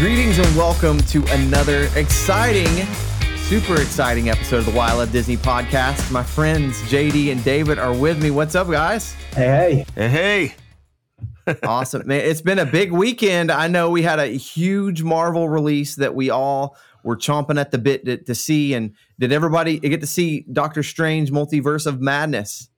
[0.00, 2.86] Greetings and welcome to another exciting,
[3.36, 6.10] super exciting episode of the Why I Love Disney podcast.
[6.10, 8.30] My friends JD and David are with me.
[8.30, 9.12] What's up, guys?
[9.34, 10.08] Hey, hey.
[10.08, 10.54] Hey,
[11.46, 11.54] hey.
[11.64, 12.06] awesome.
[12.06, 13.52] Man, it's been a big weekend.
[13.52, 17.76] I know we had a huge Marvel release that we all were chomping at the
[17.76, 18.72] bit to, to see.
[18.72, 22.70] And did everybody get to see Doctor Strange Multiverse of Madness?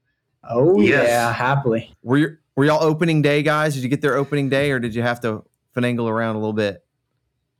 [0.42, 1.06] Oh, yes.
[1.06, 1.94] yeah, happily.
[2.02, 3.74] Were you, were y'all opening day guys?
[3.74, 5.44] Did you get there opening day or did you have to
[5.76, 6.81] finagle around a little bit?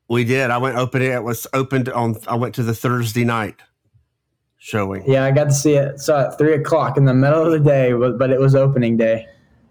[0.09, 0.51] We did.
[0.51, 1.13] I went opening.
[1.13, 2.17] It was opened on.
[2.27, 3.57] I went to the Thursday night
[4.59, 5.03] showing.
[5.11, 6.01] Yeah, I got to see it.
[6.01, 9.27] So at three o'clock in the middle of the day, but it was opening day.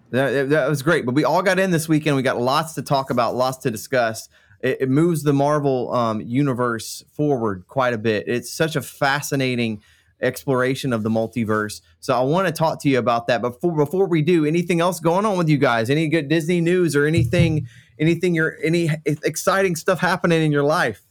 [0.09, 1.05] That, that was great.
[1.05, 2.17] But we all got in this weekend.
[2.17, 4.27] We got lots to talk about, lots to discuss.
[4.59, 8.27] It, it moves the Marvel um, universe forward quite a bit.
[8.27, 9.81] It's such a fascinating
[10.21, 11.81] exploration of the multiverse.
[11.99, 13.41] So I want to talk to you about that.
[13.41, 15.89] But before, before we do, anything else going on with you guys?
[15.89, 17.67] Any good Disney news or anything?
[18.01, 18.35] Anything?
[18.35, 21.01] you're any exciting stuff happening in your life?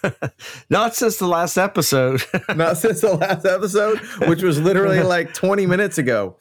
[0.70, 2.22] Not since the last episode.
[2.54, 6.36] Not since the last episode, which was literally like 20 minutes ago.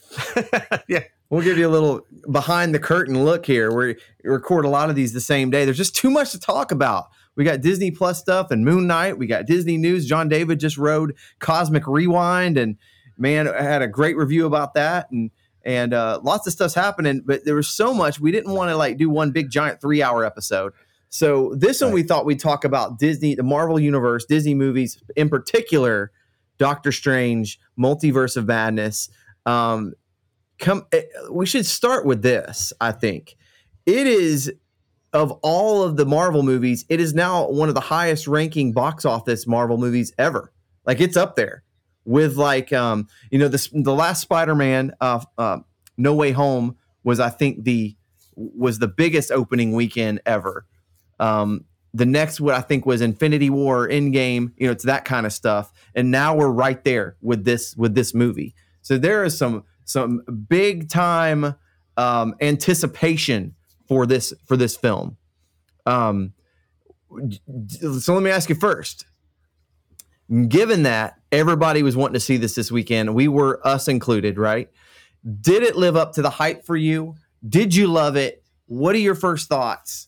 [0.87, 1.03] yeah.
[1.29, 3.71] We'll give you a little behind the curtain look here.
[3.71, 5.63] We record a lot of these the same day.
[5.63, 7.05] There's just too much to talk about.
[7.35, 9.17] We got Disney Plus stuff and Moon Knight.
[9.17, 10.07] We got Disney news.
[10.07, 12.77] John David just rode Cosmic Rewind, and
[13.17, 15.11] man, I had a great review about that.
[15.11, 15.29] And
[15.63, 17.21] and uh, lots of stuff's happening.
[17.25, 20.01] But there was so much we didn't want to like do one big giant three
[20.01, 20.73] hour episode.
[21.09, 21.87] So this right.
[21.87, 26.11] one we thought we'd talk about Disney, the Marvel Universe, Disney movies in particular,
[26.57, 29.09] Doctor Strange, Multiverse of Madness.
[29.45, 29.93] Um,
[30.59, 32.71] come, eh, we should start with this.
[32.79, 33.35] I think
[33.85, 34.51] it is
[35.11, 39.05] of all of the Marvel movies, it is now one of the highest ranking box
[39.05, 40.53] office Marvel movies ever.
[40.85, 41.63] Like it's up there
[42.05, 45.59] with like um, you know this the last Spider-Man uh, uh,
[45.97, 47.95] No Way Home was I think the
[48.35, 50.65] was the biggest opening weekend ever.
[51.19, 55.25] Um, the next what I think was Infinity War, Endgame, you know, it's that kind
[55.25, 55.73] of stuff.
[55.95, 58.55] And now we're right there with this with this movie.
[58.81, 61.55] So there is some some big time
[61.97, 63.55] um, anticipation
[63.87, 65.17] for this for this film.
[65.85, 66.33] Um,
[67.91, 69.05] so let me ask you first.
[70.47, 74.69] Given that everybody was wanting to see this this weekend, we were us included, right?
[75.41, 77.15] Did it live up to the hype for you?
[77.47, 78.43] Did you love it?
[78.67, 80.07] What are your first thoughts?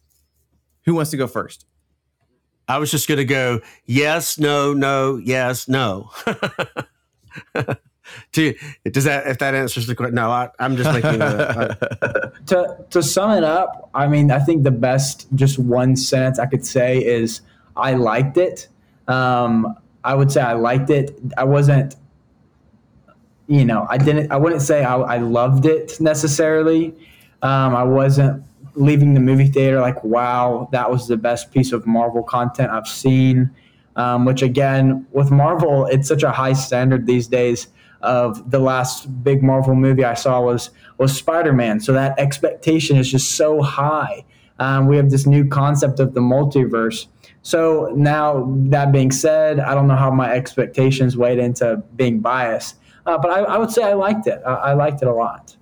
[0.86, 1.66] Who wants to go first?
[2.68, 6.12] I was just going to go yes, no, no, yes, no.
[8.34, 8.56] to
[8.90, 10.16] does that if that answers the question?
[10.16, 11.22] No, I, am just making.
[11.22, 16.40] A, to to sum it up, I mean, I think the best just one sentence
[16.40, 17.42] I could say is
[17.76, 18.68] I liked it.
[19.08, 21.18] Um, I would say I liked it.
[21.38, 21.96] I wasn't,
[23.48, 24.32] you know, I didn't.
[24.32, 26.96] I wouldn't say I, I loved it necessarily.
[27.42, 28.44] Um, I wasn't
[28.76, 32.88] leaving the movie theater like, wow, that was the best piece of Marvel content I've
[32.88, 33.52] seen.
[33.98, 37.68] Um, which again, with Marvel, it's such a high standard these days
[38.02, 41.80] of the last big Marvel movie I saw was was Spider Man.
[41.80, 44.24] So that expectation is just so high.
[44.60, 47.08] Um, we have this new concept of the multiverse.
[47.44, 52.78] So now that being said, I don't know how my expectations weighed into being biased,
[53.06, 54.42] uh, but I, I, would say I liked it.
[54.46, 55.56] I, I liked it a lot.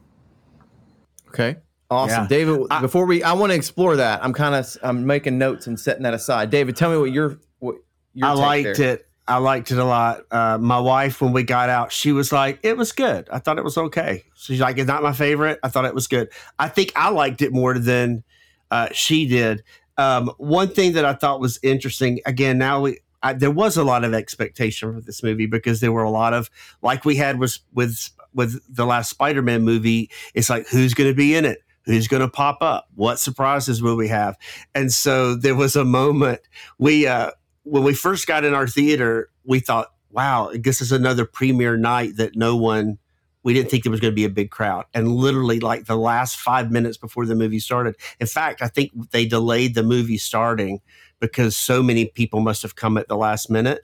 [1.29, 1.57] Okay.
[1.89, 2.27] Awesome, yeah.
[2.27, 2.67] David.
[2.69, 4.23] I, before we, I want to explore that.
[4.23, 6.49] I'm kind of, I'm making notes and setting that aside.
[6.49, 7.77] David, tell me what your, what
[8.13, 8.27] your.
[8.27, 8.93] I liked there.
[8.95, 9.05] it.
[9.27, 10.21] I liked it a lot.
[10.31, 13.29] Uh, my wife, when we got out, she was like, "It was good.
[13.31, 15.59] I thought it was okay." She's like, "It's not my favorite.
[15.61, 18.23] I thought it was good." I think I liked it more than
[18.71, 19.63] uh, she did.
[19.99, 22.21] Um, one thing that I thought was interesting.
[22.25, 25.91] Again, now we I, there was a lot of expectation for this movie because there
[25.91, 26.49] were a lot of
[26.81, 30.09] like we had was with with the last Spider-Man movie.
[30.33, 31.63] It's like who's going to be in it?
[31.83, 32.87] Who's going to pop up?
[32.95, 34.37] What surprises will we have?
[34.73, 36.39] And so there was a moment
[36.77, 37.31] we uh,
[37.63, 42.15] when we first got in our theater, we thought, wow, this is another premiere night
[42.15, 42.99] that no one,
[43.43, 44.85] we didn't think there was going to be a big crowd.
[44.93, 48.91] And literally, like the last five minutes before the movie started, in fact, I think
[49.11, 50.81] they delayed the movie starting
[51.19, 53.81] because so many people must have come at the last minute.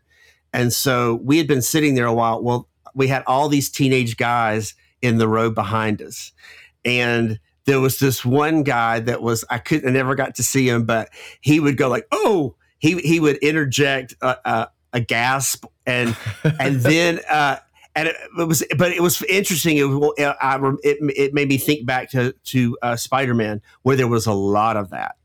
[0.53, 2.41] And so we had been sitting there a while.
[2.41, 6.31] Well, we had all these teenage guys in the row behind us.
[6.83, 10.69] And there was this one guy that was, I couldn't, I never got to see
[10.69, 11.09] him, but
[11.41, 16.75] he would go like, oh, he he would interject a, a, a gasp and and
[16.81, 17.57] then uh,
[17.95, 19.77] and it, it, was but it was interesting.
[19.77, 24.07] It, I, it, it made me think back to to uh, Spider Man where there
[24.07, 25.15] was a lot of that.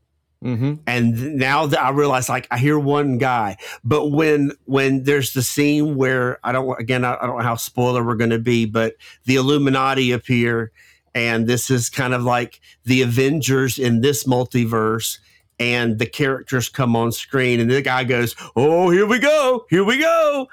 [0.43, 0.75] Mm-hmm.
[0.87, 5.43] And now that I realize, like, I hear one guy, but when when there's the
[5.43, 8.65] scene where I don't again, I, I don't know how spoiler we're going to be,
[8.65, 8.95] but
[9.25, 10.71] the Illuminati appear,
[11.13, 15.19] and this is kind of like the Avengers in this multiverse,
[15.59, 19.83] and the characters come on screen, and the guy goes, "Oh, here we go, here
[19.83, 20.47] we go,"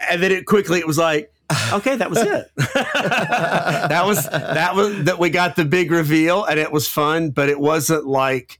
[0.00, 1.32] and then it quickly it was like.
[1.72, 2.50] okay, that was it.
[2.56, 7.48] that was that was that we got the big reveal and it was fun, but
[7.48, 8.58] it wasn't like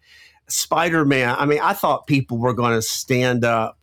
[0.48, 1.36] Spider-Man.
[1.38, 3.78] I mean, I thought people were going to stand up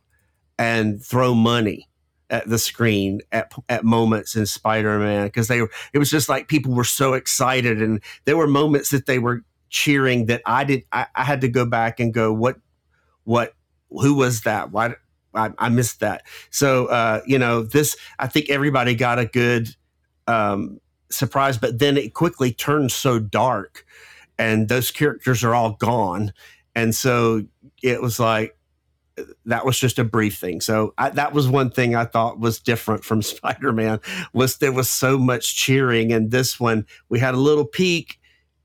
[0.57, 1.88] and throw money
[2.30, 6.48] at the screen at, at moments in Spider-Man because they were it was just like
[6.48, 10.84] people were so excited and there were moments that they were cheering that I did
[10.92, 12.57] I, I had to go back and go what
[13.25, 13.54] what
[13.90, 14.96] who was that why
[15.36, 16.24] I, I missed that.
[16.50, 19.76] So uh, you know this I think everybody got a good
[20.28, 20.80] um,
[21.10, 23.86] surprise but then it quickly turned so dark
[24.38, 26.34] and those characters are all gone.
[26.76, 27.44] And so
[27.82, 28.58] it was like
[29.46, 30.60] that was just a brief thing.
[30.60, 34.00] So I, that was one thing I thought was different from Spider-Man
[34.34, 36.86] was there was so much cheering, and this one.
[37.08, 38.20] We had a little peak,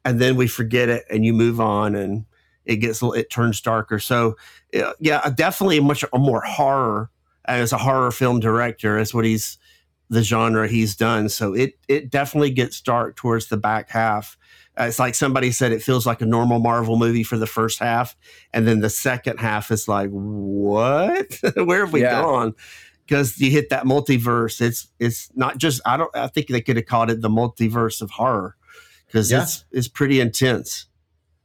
[0.04, 2.24] and then we forget it, and you move on, and
[2.64, 3.98] it gets it turns darker.
[3.98, 4.36] So
[4.72, 7.10] yeah, definitely a much a more horror
[7.46, 9.58] as a horror film director is what he's
[10.08, 11.28] the genre he's done.
[11.28, 14.36] So it it definitely gets dark towards the back half
[14.78, 17.80] uh, it's like somebody said it feels like a normal Marvel movie for the first
[17.80, 18.16] half,
[18.52, 21.38] and then the second half is like, what?
[21.56, 22.22] Where have we yeah.
[22.22, 22.54] gone?
[23.06, 24.60] Because you hit that multiverse.
[24.60, 28.00] It's it's not just I don't I think they could have called it the multiverse
[28.00, 28.56] of horror
[29.06, 29.42] because yeah.
[29.42, 30.86] it's it's pretty intense.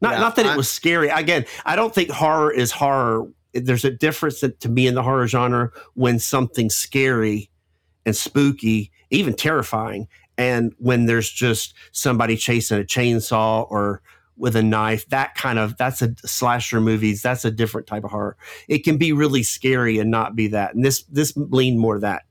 [0.06, 1.10] Not yeah, not that I, it was scary.
[1.10, 3.28] Again, I don't think horror is horror.
[3.54, 7.50] There's a difference to me in the horror genre when something's scary
[8.06, 10.08] and spooky, even terrifying,
[10.38, 14.02] and when there's just somebody chasing a chainsaw or
[14.38, 18.12] with a knife that kind of that's a slasher movies that's a different type of
[18.12, 18.36] horror
[18.68, 22.24] it can be really scary and not be that and this this leaned more that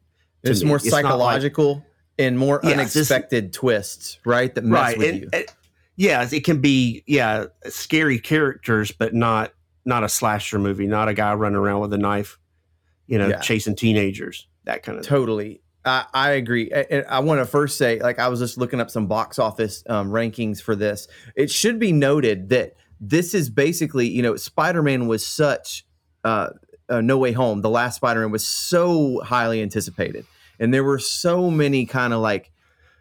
[0.42, 0.68] it's me.
[0.68, 1.84] more it's psychological like,
[2.18, 5.46] and more unexpected this, twists right that mess right, with and, you and,
[5.96, 9.52] yeah it can be yeah scary characters but not
[9.84, 12.38] not a slasher movie not a guy running around with a knife
[13.06, 13.38] you know yeah.
[13.40, 15.58] chasing teenagers that kind of totally thing.
[15.84, 16.70] I, I agree.
[16.70, 19.84] And I want to first say, like, I was just looking up some box office
[19.88, 21.08] um, rankings for this.
[21.36, 25.84] It should be noted that this is basically, you know, Spider Man was such,
[26.24, 26.50] uh,
[26.88, 30.26] uh, No Way Home, the last Spider Man was so highly anticipated.
[30.58, 32.50] And there were so many kind of like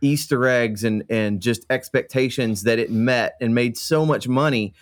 [0.03, 4.73] Easter eggs and, and just expectations that it met and made so much money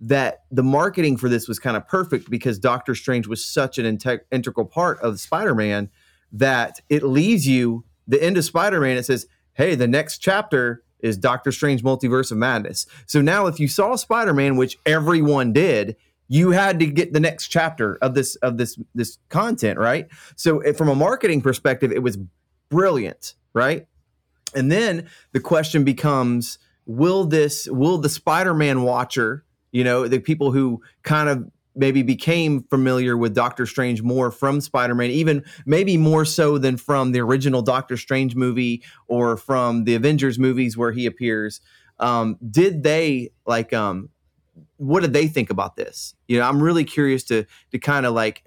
[0.00, 3.84] that the marketing for this was kind of perfect because Doctor Strange was such an
[3.84, 5.90] inte- integral part of Spider Man
[6.32, 8.96] that it leaves you the end of Spider-Man.
[8.96, 13.60] It says, "Hey, the next chapter is Doctor Strange Multiverse of Madness." So now, if
[13.60, 15.96] you saw Spider-Man, which everyone did,
[16.28, 20.08] you had to get the next chapter of this of this this content, right?
[20.36, 22.18] So from a marketing perspective, it was
[22.70, 23.86] brilliant, right?
[24.54, 30.52] And then the question becomes, will this will the Spider-Man watcher, you know, the people
[30.52, 35.96] who kind of maybe became familiar with Doctor Strange more from Spider Man, even maybe
[35.96, 40.92] more so than from the original Doctor Strange movie or from the Avengers movies where
[40.92, 41.60] he appears.
[42.00, 43.72] Um, did they like?
[43.72, 44.10] Um,
[44.76, 46.14] what did they think about this?
[46.26, 48.44] You know, I'm really curious to to kind of like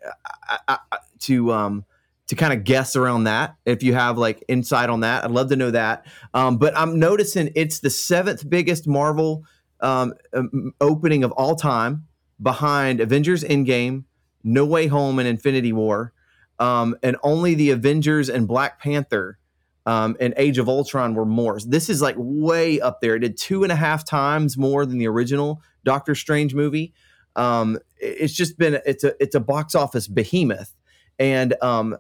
[0.50, 1.86] uh, uh, uh, to um,
[2.32, 3.58] to kind of guess around that.
[3.66, 6.06] If you have like insight on that, I'd love to know that.
[6.34, 9.44] Um, but I'm noticing it's the seventh biggest Marvel
[9.82, 12.08] um, um opening of all time
[12.42, 14.06] behind Avengers Endgame,
[14.46, 16.14] No Way Home, and Infinity War.
[16.58, 19.38] Um, and only the Avengers and Black Panther
[19.86, 21.60] um, and Age of Ultron were more.
[21.60, 23.18] This is like way up there.
[23.18, 26.94] It did two and a half times more than the original Doctor Strange movie.
[27.36, 30.74] Um, it's just been it's a it's a box office behemoth,
[31.20, 31.98] and um,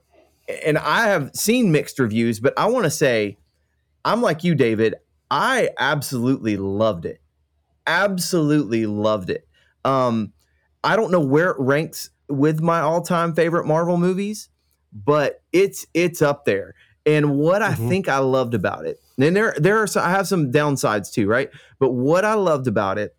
[0.65, 3.38] and I have seen mixed reviews, but I want to say
[4.03, 4.96] I'm like you, David.
[5.29, 7.22] I absolutely loved it.
[7.88, 9.48] Absolutely loved it.
[9.86, 10.34] Um,
[10.84, 14.50] I don't know where it ranks with my all-time favorite Marvel movies,
[14.93, 16.75] but it's it's up there.
[17.05, 17.86] And what mm-hmm.
[17.86, 21.12] I think I loved about it, and there there are some, I have some downsides
[21.12, 21.50] too, right?
[21.79, 23.15] But what I loved about it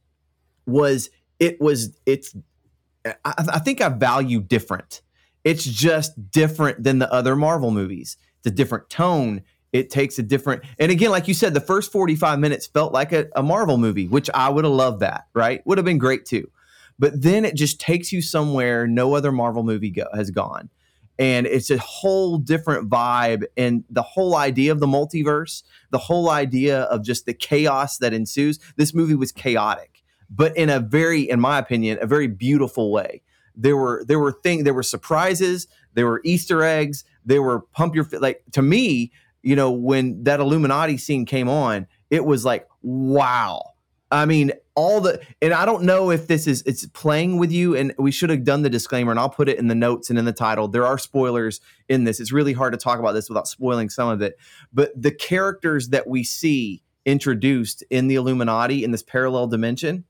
[0.67, 1.11] was
[1.41, 2.37] it was it's
[3.05, 5.03] I, I think I value different.
[5.45, 8.17] It's just different than the other Marvel movies.
[8.39, 9.43] It's a different tone.
[9.73, 13.13] It takes a different, and again, like you said, the first 45 minutes felt like
[13.13, 15.67] a, a Marvel movie, which I would have loved that, right?
[15.67, 16.51] Would have been great too
[17.03, 20.71] but then it just takes you somewhere no other Marvel movie go, has gone.
[21.19, 23.43] And it's a whole different vibe.
[23.57, 28.13] And the whole idea of the multiverse, the whole idea of just the chaos that
[28.13, 28.61] ensues.
[28.77, 33.23] This movie was chaotic, but in a very, in my opinion, a very beautiful way.
[33.57, 37.95] There were there were things, there were surprises, there were Easter eggs, there were pump
[37.95, 42.69] your like to me, you know, when that Illuminati scene came on, it was like,
[42.83, 43.63] wow.
[44.11, 47.75] I mean, all the and I don't know if this is it's playing with you
[47.75, 50.19] and we should have done the disclaimer and I'll put it in the notes and
[50.19, 50.69] in the title.
[50.69, 52.21] There are spoilers in this.
[52.21, 54.39] It's really hard to talk about this without spoiling some of it.
[54.73, 60.05] But the characters that we see introduced in the Illuminati in this parallel dimension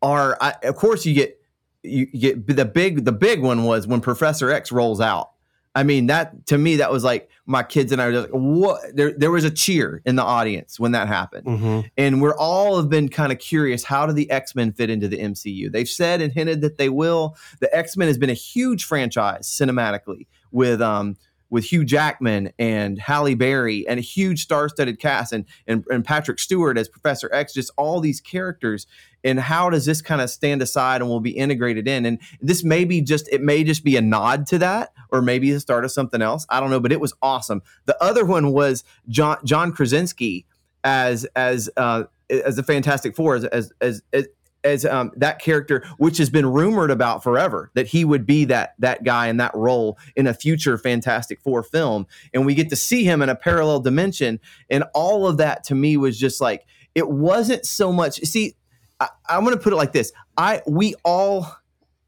[0.00, 1.40] are I, of course you get
[1.84, 5.30] you get the big the big one was when Professor X rolls out
[5.76, 8.40] I mean, that to me, that was like my kids and I were just like,
[8.40, 8.80] what?
[8.94, 11.46] There, there was a cheer in the audience when that happened.
[11.46, 11.80] Mm-hmm.
[11.96, 15.08] And we're all have been kind of curious how do the X Men fit into
[15.08, 15.72] the MCU?
[15.72, 17.36] They've said and hinted that they will.
[17.58, 21.16] The X Men has been a huge franchise cinematically with um
[21.54, 26.40] with Hugh Jackman and Halle Berry and a huge star-studded cast and, and and Patrick
[26.40, 28.88] Stewart as Professor X, just all these characters.
[29.22, 32.06] And how does this kind of stand aside and will be integrated in?
[32.06, 35.52] And this may be just it may just be a nod to that, or maybe
[35.52, 36.44] the start of something else.
[36.50, 37.62] I don't know, but it was awesome.
[37.86, 40.46] The other one was John John Krasinski
[40.82, 44.26] as as uh, as the Fantastic Four as as as, as
[44.64, 48.74] as um, that character, which has been rumored about forever, that he would be that
[48.78, 52.76] that guy in that role in a future Fantastic Four film, and we get to
[52.76, 54.40] see him in a parallel dimension,
[54.70, 58.20] and all of that to me was just like it wasn't so much.
[58.20, 58.56] See,
[58.98, 61.46] I, I'm going to put it like this: I we all,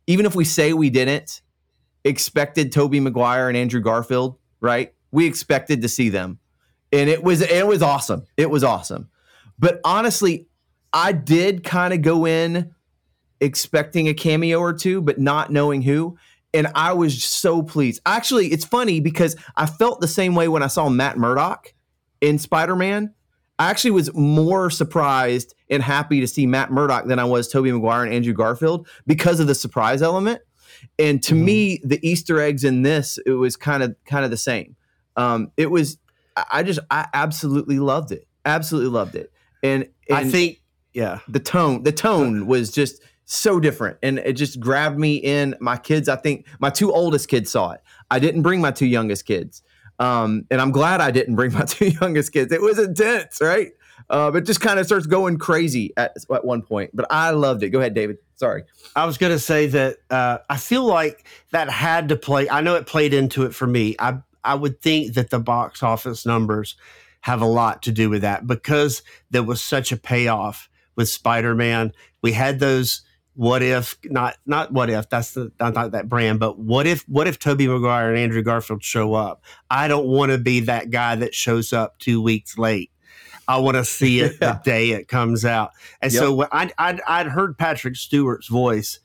[0.06, 1.42] even if we say we didn't,
[2.04, 4.94] expected Tobey Maguire and Andrew Garfield, right?
[5.12, 6.38] We expected to see them,
[6.90, 8.24] and it was it was awesome.
[8.36, 9.10] It was awesome,
[9.58, 10.46] but honestly,
[10.96, 12.74] I did kind of go in
[13.38, 16.16] expecting a cameo or two, but not knowing who.
[16.54, 18.00] And I was so pleased.
[18.06, 21.74] Actually, it's funny because I felt the same way when I saw Matt Murdock
[22.22, 23.12] in Spider Man.
[23.58, 27.72] I actually was more surprised and happy to see Matt Murdock than I was Tobey
[27.72, 30.40] Maguire and Andrew Garfield because of the surprise element.
[30.98, 31.44] And to mm-hmm.
[31.44, 34.76] me, the Easter eggs in this, it was kind of kind of the same.
[35.16, 35.98] Um, it was
[36.50, 38.26] I just I absolutely loved it.
[38.46, 39.30] Absolutely loved it.
[39.62, 40.62] And, and I think
[40.96, 41.18] yeah.
[41.28, 45.54] The tone the tone was just so different and it just grabbed me in.
[45.60, 47.82] My kids i think my two oldest kids saw it.
[48.10, 49.62] I didn't bring my two youngest kids
[49.98, 52.50] um, and i'm glad i didn't bring my two youngest kids.
[52.50, 53.72] It was intense right?
[54.08, 57.62] Uh, it just kind of starts going crazy at, at one point but i loved
[57.62, 57.68] it.
[57.68, 58.16] Go ahead david.
[58.36, 58.64] Sorry.
[58.94, 62.62] I was going to say that uh, i feel like that had to play i
[62.62, 63.96] know it played into it for me.
[63.98, 66.74] I i would think that the box office numbers
[67.20, 71.92] have a lot to do with that because there was such a payoff with Spider-Man.
[72.22, 73.02] We had those
[73.36, 77.06] what if not not what if that's the not, not that brand, but what if
[77.06, 79.44] what if Tobey Maguire and Andrew Garfield show up?
[79.70, 82.90] I don't want to be that guy that shows up two weeks late.
[83.46, 84.54] I want to see it yeah.
[84.54, 85.72] the day it comes out.
[86.00, 86.20] And yep.
[86.20, 89.00] so I I'd, I'd heard Patrick Stewart's voice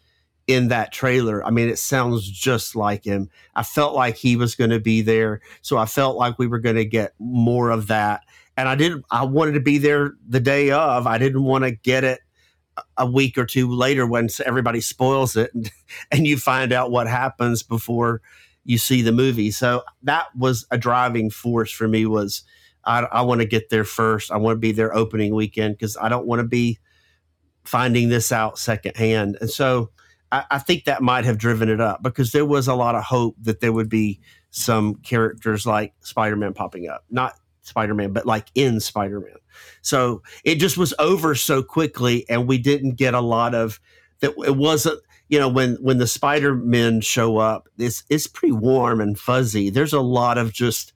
[0.48, 1.46] in that trailer.
[1.46, 3.30] I mean, it sounds just like him.
[3.56, 6.60] I felt like he was going to be there, so I felt like we were
[6.60, 8.24] going to get more of that
[8.58, 9.06] and I didn't.
[9.12, 11.08] I wanted to be there the day of.
[11.08, 12.20] I didn't want to get it
[12.98, 15.72] a week or two later when everybody spoils it and,
[16.12, 18.22] and you find out what happens before
[18.64, 19.52] you see the movie.
[19.52, 22.06] So that was a driving force for me.
[22.06, 22.44] Was
[22.86, 24.32] I, I want to get there first.
[24.32, 26.80] I want to be there opening weekend because I don't want to be
[27.64, 29.38] finding this out secondhand.
[29.40, 29.92] And so
[30.32, 33.04] I, I think that might have driven it up because there was a lot of
[33.04, 37.06] hope that there would be some characters like Spider Man popping up.
[37.10, 39.36] Not Spider-Man, but like in Spider-Man.
[39.82, 43.80] So it just was over so quickly, and we didn't get a lot of
[44.20, 44.34] that.
[44.46, 49.20] It wasn't, you know, when when the Spider-Men show up, it's it's pretty warm and
[49.20, 49.70] fuzzy.
[49.70, 50.94] There's a lot of just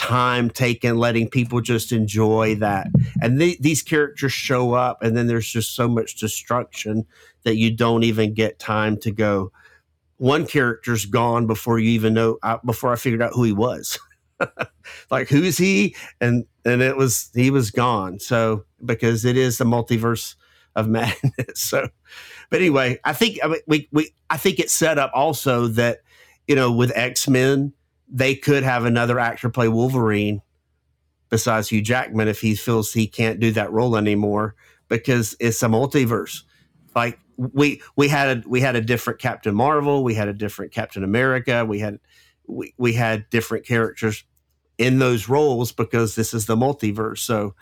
[0.00, 2.86] time taken letting people just enjoy that
[3.20, 7.04] and these characters show up and then there's just so much destruction
[7.42, 9.52] that you don't even get time to go
[10.16, 13.98] one character's gone before you even know uh, before i figured out who he was
[15.10, 15.94] like who's he?
[16.20, 18.18] And and it was he was gone.
[18.18, 20.34] So because it is the multiverse
[20.76, 21.60] of madness.
[21.60, 21.88] So
[22.50, 26.00] but anyway i think I mean, we we i think it's set up also that
[26.46, 27.72] you know with x-men
[28.08, 30.42] they could have another actor play wolverine
[31.30, 34.54] besides hugh jackman if he feels he can't do that role anymore
[34.88, 36.42] because it's a multiverse.
[36.96, 40.72] Like we we had a we had a different captain marvel we had a different
[40.72, 41.98] captain america we had
[42.46, 44.24] we, we had different characters
[44.80, 47.18] in those roles because this is the multiverse.
[47.18, 47.54] So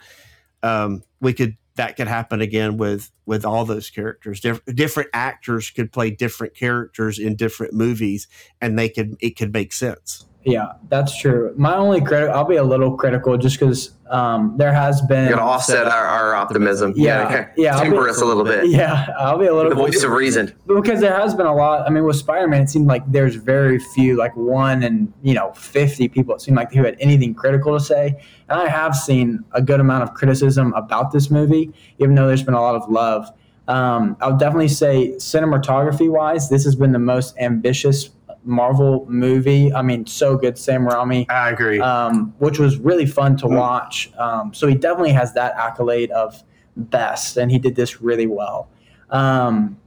[0.63, 4.39] um, we could that could happen again with with all those characters.
[4.39, 8.27] Dif- different actors could play different characters in different movies,
[8.61, 10.25] and they could it could make sense.
[10.45, 11.53] Yeah, that's true.
[11.57, 15.25] My only credit, I'll be a little critical just because um, there has been.
[15.25, 16.93] You got to offset our, our optimism.
[16.95, 17.47] Yeah, okay.
[17.57, 18.67] yeah, Temper be- us a little bit.
[18.69, 20.55] Yeah, I'll be a little The voice of reason.
[20.65, 21.85] because there has been a lot.
[21.85, 25.33] I mean, with Spider Man, it seemed like there's very few, like one and you
[25.33, 26.35] know, fifty people.
[26.35, 28.15] It seemed like who had anything critical to say.
[28.47, 32.43] And I have seen a good amount of criticism about this movie, even though there's
[32.43, 33.29] been a lot of love.
[33.67, 38.09] Um, I'll definitely say, cinematography wise, this has been the most ambitious
[38.49, 39.71] Marvel movie.
[39.73, 41.79] I mean, so good, Sam Raimi I agree.
[41.79, 44.11] um, which was really fun to watch.
[44.17, 46.43] Um, so he definitely has that accolade of
[46.75, 48.67] best, and he did this really well.
[49.11, 49.77] Um,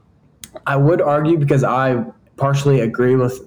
[0.67, 2.05] I would argue because I
[2.37, 3.41] partially agree with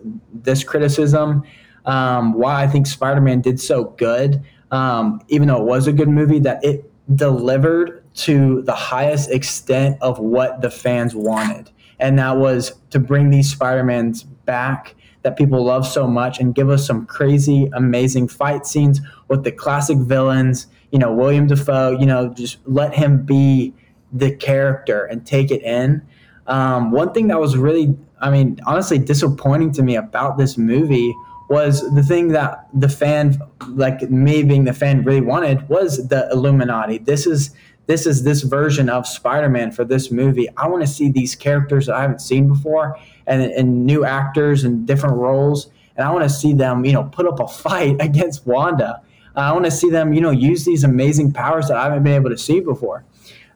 [0.43, 1.43] this criticism.
[1.85, 4.41] Um, why I think Spider-Man did so good,
[4.71, 9.97] um, even though it was a good movie, that it delivered to the highest extent
[10.01, 11.69] of what the fans wanted,
[11.99, 14.95] and that was to bring these Spider-Mans back
[15.25, 19.51] that people love so much and give us some crazy, amazing fight scenes with the
[19.51, 20.67] classic villains.
[20.91, 21.97] You know, William Dafoe.
[21.99, 23.73] You know, just let him be
[24.13, 26.03] the character and take it in.
[26.45, 31.15] Um, one thing that was really, I mean, honestly disappointing to me about this movie
[31.49, 33.39] was the thing that the fan,
[33.69, 36.99] like me being the fan, really wanted was the Illuminati.
[36.99, 37.49] This is
[37.87, 40.47] this is this version of Spider-Man for this movie.
[40.57, 44.63] I want to see these characters that I haven't seen before, and, and new actors
[44.63, 47.97] and different roles, and I want to see them, you know, put up a fight
[47.99, 49.01] against Wanda.
[49.35, 52.13] I want to see them, you know, use these amazing powers that I haven't been
[52.13, 53.03] able to see before.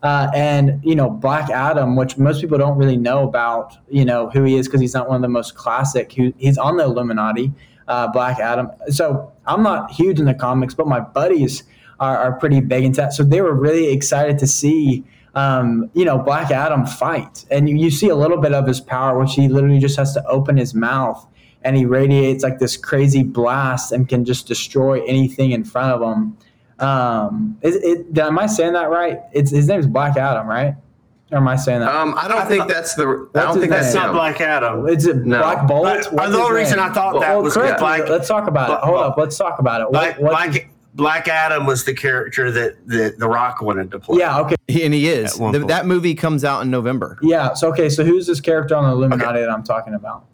[0.01, 4.29] Uh, and you know Black Adam, which most people don't really know about, you know
[4.29, 6.11] who he is because he's not one of the most classic.
[6.11, 7.51] He, he's on the Illuminati,
[7.87, 8.71] uh, Black Adam.
[8.87, 11.63] So I'm not huge in the comics, but my buddies
[11.99, 13.13] are, are pretty big into that.
[13.13, 15.03] So they were really excited to see,
[15.35, 18.79] um, you know, Black Adam fight, and you, you see a little bit of his
[18.81, 21.25] power, which he literally just has to open his mouth
[21.61, 26.01] and he radiates like this crazy blast and can just destroy anything in front of
[26.01, 26.37] him.
[26.79, 29.19] Um, is it, am I saying that right?
[29.33, 30.75] It's his name is Black Adam, right?
[31.31, 31.93] Or am I saying that?
[31.93, 33.29] Um, I don't I think thought- that's the.
[33.35, 33.93] I don't his think that's name?
[33.93, 34.13] That's not him.
[34.15, 34.87] Black Adam.
[34.87, 35.39] is it no.
[35.39, 35.83] Black Bolt?
[36.13, 36.89] But- the only reason name?
[36.89, 37.79] I thought that Well, was correct.
[37.79, 38.79] Black- Let's talk about it.
[38.85, 39.17] Hold well, up.
[39.17, 39.91] Let's talk about it.
[39.91, 43.99] Black, What- what's Black, Black Adam was the character that, that The Rock wanted to
[43.99, 44.19] play.
[44.19, 44.39] yeah.
[44.41, 44.55] Okay.
[44.67, 45.33] He- and he is.
[45.35, 47.17] The- that movie comes out in November.
[47.23, 47.53] Yeah.
[47.53, 47.89] So okay.
[47.89, 50.25] So who's this character on the Illuminati that I'm talking about?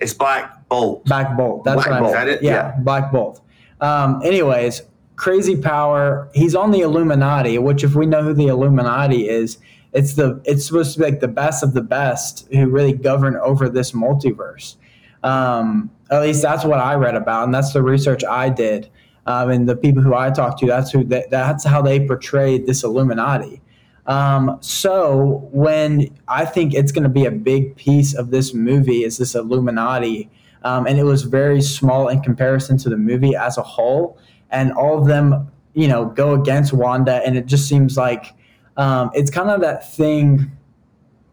[0.00, 1.04] It's Black Bolt.
[1.04, 1.64] Black Bolt.
[1.64, 2.14] That's Black what I Bolt.
[2.14, 2.28] meant.
[2.28, 2.44] Is that it?
[2.44, 2.80] Yeah, Yeah.
[2.80, 3.40] Black Bolt.
[3.80, 4.82] Um, anyways,
[5.16, 6.28] crazy power.
[6.34, 9.58] He's on the Illuminati, which if we know who the Illuminati is,
[9.92, 13.36] it's the it's supposed to be like the best of the best who really govern
[13.36, 14.74] over this multiverse.
[15.22, 18.90] Um, at least that's what I read about, and that's the research I did.
[19.26, 22.66] Um, and the people who I talked to, that's who they, that's how they portrayed
[22.66, 23.60] this Illuminati.
[24.06, 29.02] Um, so when I think it's going to be a big piece of this movie
[29.02, 30.30] is this Illuminati,
[30.62, 34.18] um, and it was very small in comparison to the movie as a whole,
[34.50, 38.34] and all of them, you know, go against Wanda, and it just seems like
[38.76, 40.50] um, it's kind of that thing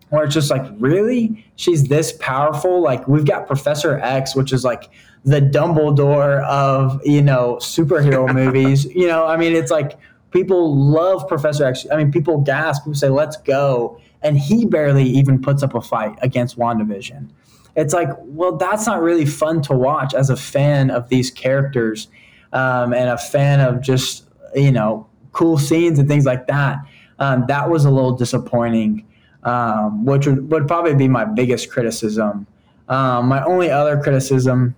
[0.10, 2.82] where it's just like, really, she's this powerful.
[2.82, 4.90] Like we've got Professor X, which is like
[5.24, 8.86] the Dumbledore of you know superhero movies.
[8.86, 9.98] You know, I mean, it's like
[10.32, 11.86] people love Professor X.
[11.92, 12.84] I mean, people gasp.
[12.84, 17.30] People say, "Let's go," and he barely even puts up a fight against WandaVision.
[17.76, 22.10] It's like, well, that's not really fun to watch as a fan of these characters
[22.52, 26.80] um, and a fan of just you know cool scenes and things like that.
[27.20, 29.06] Um, that was a little disappointing,
[29.44, 32.48] um, which would, would probably be my biggest criticism.
[32.90, 34.76] Um, my only other criticism,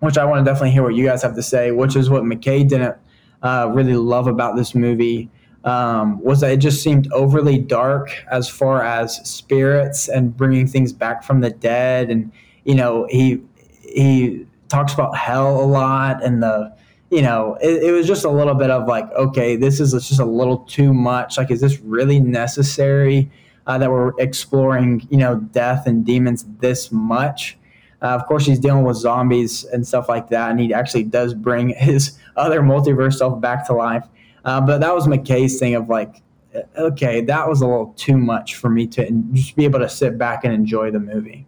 [0.00, 2.22] which I want to definitely hear what you guys have to say, which is what
[2.22, 2.96] McKay didn't
[3.42, 5.30] uh, really love about this movie,
[5.64, 10.92] um, was that it just seemed overly dark as far as spirits and bringing things
[10.92, 12.32] back from the dead, and
[12.64, 13.42] you know he
[13.82, 16.72] he talks about hell a lot and the
[17.10, 20.20] you know, it, it was just a little bit of like, okay, this is just
[20.20, 21.38] a little too much.
[21.38, 23.30] Like, is this really necessary
[23.66, 27.57] uh, that we're exploring, you know, death and demons this much?
[28.00, 31.34] Uh, of course, he's dealing with zombies and stuff like that, and he actually does
[31.34, 34.04] bring his other multiverse self back to life.
[34.44, 36.22] Uh, but that was McKay's thing of like,
[36.76, 40.16] okay, that was a little too much for me to just be able to sit
[40.16, 41.46] back and enjoy the movie.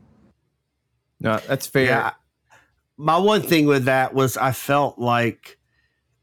[1.21, 1.85] No, that's fair.
[1.85, 2.13] Yeah.
[2.97, 5.59] My one thing with that was I felt like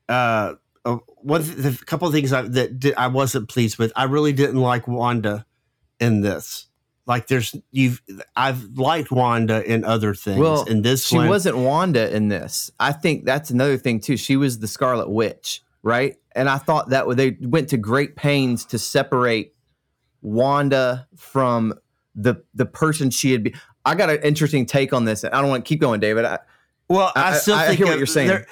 [0.09, 3.91] uh, uh one the couple of things I, that did, I wasn't pleased with.
[3.95, 5.45] I really didn't like Wanda
[5.99, 6.66] in this.
[7.07, 8.01] Like there's you've
[8.35, 10.39] I've liked Wanda in other things.
[10.39, 12.69] Well, in this she one, wasn't Wanda in this.
[12.79, 14.17] I think that's another thing too.
[14.17, 16.17] She was the Scarlet Witch, right?
[16.35, 19.55] And I thought that they went to great pains to separate
[20.21, 21.73] Wanda from
[22.15, 23.53] the the person she had been.
[23.85, 25.23] I got an interesting take on this.
[25.23, 26.25] I don't want to keep going, David.
[26.25, 26.39] I,
[26.89, 28.27] Well, I, I- still I think hear what you're saying.
[28.27, 28.47] there-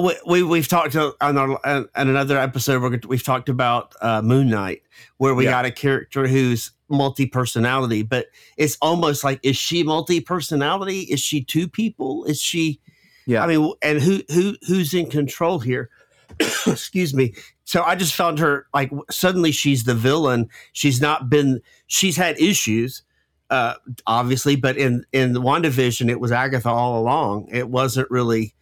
[0.00, 2.82] we, we we've talked on our on another episode.
[2.82, 4.82] We're, we've talked about uh, Moon Knight,
[5.18, 5.50] where we Yeah.
[5.52, 11.00] got a character who's multi personality, but it's almost like is she multi personality?
[11.02, 12.24] Is she two people?
[12.24, 12.80] Is she?
[13.26, 13.42] Yeah.
[13.42, 15.90] I mean, and who who who's in control here?
[16.66, 17.34] Excuse me.
[17.64, 20.48] So I just found her like suddenly she's the villain.
[20.72, 21.60] She's not been.
[21.86, 23.02] She's had issues,
[23.50, 23.74] uh,
[24.06, 27.48] obviously, but in in WandaVision, it was Agatha all along.
[27.50, 28.54] It wasn't really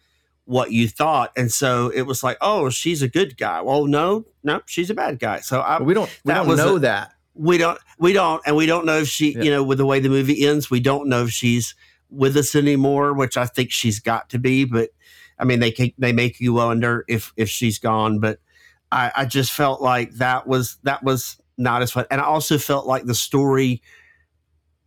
[0.47, 3.61] what you thought, and so it was like, oh, she's a good guy.
[3.61, 5.41] Well, no, no, she's a bad guy.
[5.41, 7.11] So I, we don't we don't know a- that.
[7.35, 9.43] we don't we don't and we don't know if she Yeah.
[9.43, 11.75] you know with the way the movie ends we don't know if she's
[12.09, 14.89] with us anymore which i think she's got to be but
[15.37, 18.39] i mean they can, they make you wonder if if she's gone but
[18.91, 22.57] i i just felt like that was that was not as fun and i also
[22.57, 23.81] felt like the story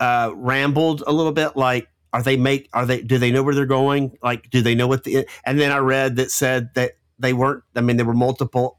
[0.00, 3.54] uh rambled a little bit like are they make are they do they know where
[3.54, 4.16] they're going?
[4.22, 7.62] Like do they know what the and then i read that said that they weren't
[7.76, 8.78] i mean there were multiple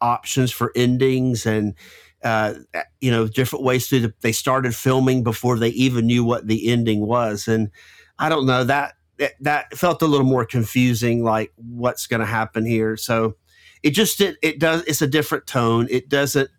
[0.00, 1.74] options for endings and
[2.22, 2.54] uh,
[3.00, 6.68] you know different ways through the they started filming before they even knew what the
[6.68, 7.46] ending was.
[7.46, 7.70] And
[8.18, 12.26] i don't know that that, that felt a little more confusing like what's going to
[12.26, 12.98] happen here.
[12.98, 13.36] So
[13.82, 15.86] it just it, it does it's a different tone.
[15.90, 16.50] It doesn't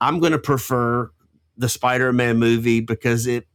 [0.00, 1.10] i'm going to prefer
[1.56, 3.46] the spider-man movie because it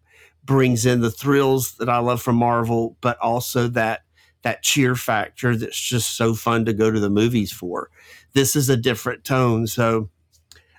[0.45, 4.01] brings in the thrills that i love from marvel but also that
[4.41, 7.89] that cheer factor that's just so fun to go to the movies for
[8.33, 10.09] this is a different tone so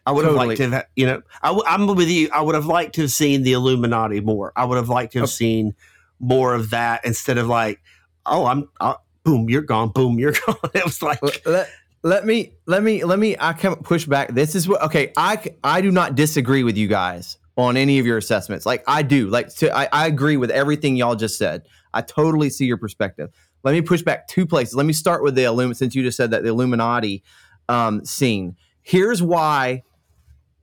[0.06, 2.30] I would have liked to have, you know, I w- I'm with you.
[2.32, 4.50] I would have liked to have seen the Illuminati more.
[4.56, 5.30] I would have liked to have Okay.
[5.32, 5.74] seen
[6.18, 7.80] more of that instead of like,
[8.24, 8.94] oh, I'm, uh,
[9.24, 10.56] boom, you're gone, boom, you're gone.
[10.74, 11.68] It was like, let, let,
[12.02, 15.38] let me let me let me i can push back this is what okay i
[15.62, 18.66] i do not disagree with you guys on any of your assessments.
[18.66, 19.28] Like i do.
[19.28, 21.62] Like to, I, I agree with everything y'all just said.
[21.92, 23.30] I totally see your perspective.
[23.62, 24.74] Let me push back two places.
[24.74, 27.22] Let me start with the illum since you just said that the illuminati
[27.68, 28.56] um, scene.
[28.82, 29.82] Here's why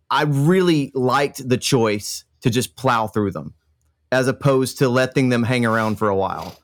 [0.09, 3.53] i really liked the choice to just plow through them
[4.13, 6.57] as opposed to letting them hang around for a while.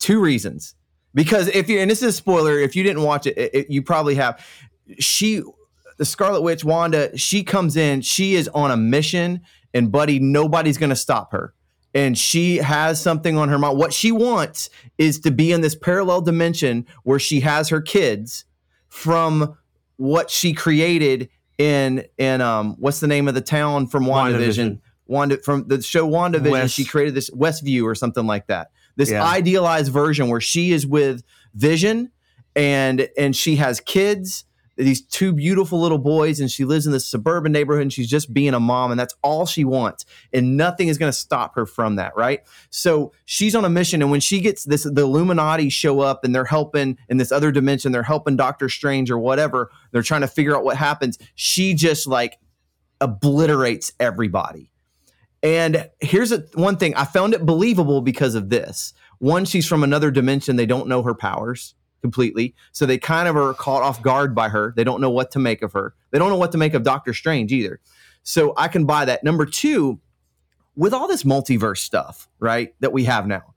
[0.00, 0.74] Two reasons.
[1.14, 3.70] Because if you and this is a spoiler if you didn't watch it, it, it-
[3.70, 4.44] you probably have
[4.98, 5.42] she
[5.96, 9.40] the scarlet witch wanda she comes in she is on a mission
[9.72, 11.54] and buddy nobody's going to stop her
[11.94, 15.74] and she has something on her mind what she wants is to be in this
[15.74, 18.44] parallel dimension where she has her kids
[18.88, 19.56] from
[19.96, 21.28] what she created
[21.58, 24.36] in in um what's the name of the town from WandaVision?
[24.36, 24.80] WandaVision.
[25.06, 26.74] Wanda from the show WandaVision, West.
[26.74, 28.70] she created this Westview or something like that.
[28.96, 29.22] This Yeah.
[29.22, 31.22] idealized version where she is with
[31.54, 32.10] Vision
[32.56, 34.44] and and she has kids,
[34.76, 38.32] these two beautiful little boys, and she lives in this suburban neighborhood and she's just
[38.32, 40.04] being a mom, and that's all she wants.
[40.32, 42.40] And nothing is gonna stop her from that, right?
[42.70, 46.34] So she's on a mission, and when she gets this, the Illuminati show up and
[46.34, 50.28] they're helping in this other dimension, they're helping Doctor Strange or whatever, they're trying to
[50.28, 51.18] figure out what happens.
[51.34, 52.38] She just like
[53.00, 54.70] obliterates everybody.
[55.42, 58.94] And here's a, one thing I found it believable because of this.
[59.18, 60.56] One, she's from another dimension.
[60.56, 61.74] They don't know her powers
[62.04, 62.54] completely.
[62.72, 64.74] So they kind of are caught off guard by her.
[64.76, 65.94] They don't know what to make of her.
[66.10, 67.80] They don't know what to make of Doctor Strange either.
[68.24, 69.24] So I can buy that.
[69.24, 69.98] Number two,
[70.76, 73.54] with all this multiverse stuff, right, that we have now,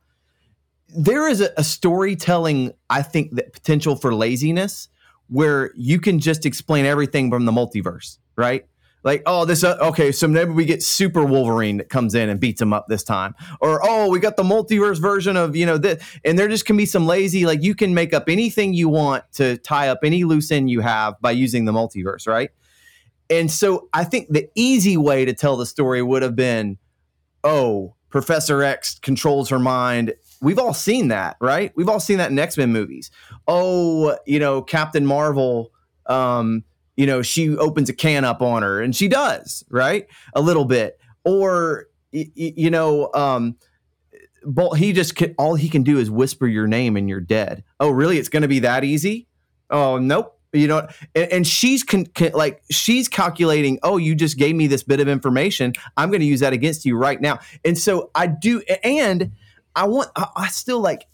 [0.87, 4.87] there is a, a storytelling, I think, that potential for laziness
[5.27, 8.65] where you can just explain everything from the multiverse, right?
[9.07, 12.41] Like, oh, this, uh, okay, so maybe we get Super Wolverine that comes in and
[12.41, 13.35] beats him up this time.
[13.61, 16.03] Or, oh, we got the multiverse version of, you know, this.
[16.25, 19.23] And there just can be some lazy, like, you can make up anything you want
[19.35, 22.49] to tie up any loose end you have by using the multiverse, right?
[23.29, 26.77] And so I think the easy way to tell the story would have been,
[27.45, 30.15] oh, Professor X controls her mind.
[30.41, 31.71] We've all seen that, right?
[31.77, 33.09] We've all seen that in X Men movies.
[33.47, 35.71] Oh, you know, Captain Marvel,
[36.07, 36.65] um,
[36.97, 40.07] you know, she opens a can up on her, and she does, right?
[40.33, 40.99] A little bit.
[41.23, 43.55] Or, you know, um,
[44.75, 47.63] he just can, all he can do is whisper your name and you're dead.
[47.79, 48.17] Oh, really?
[48.17, 49.27] It's going to be that easy?
[49.69, 50.33] Oh, nope.
[50.53, 53.77] You know, and, and she's con, con- like she's calculating.
[53.83, 55.73] Oh, you just gave me this bit of information.
[55.97, 57.39] I'm going to use that against you right now.
[57.65, 59.33] And so I do, and
[59.75, 60.09] I want.
[60.15, 61.05] I, I still like.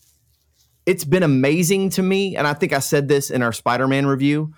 [0.86, 4.54] It's been amazing to me, and I think I said this in our Spider-Man review,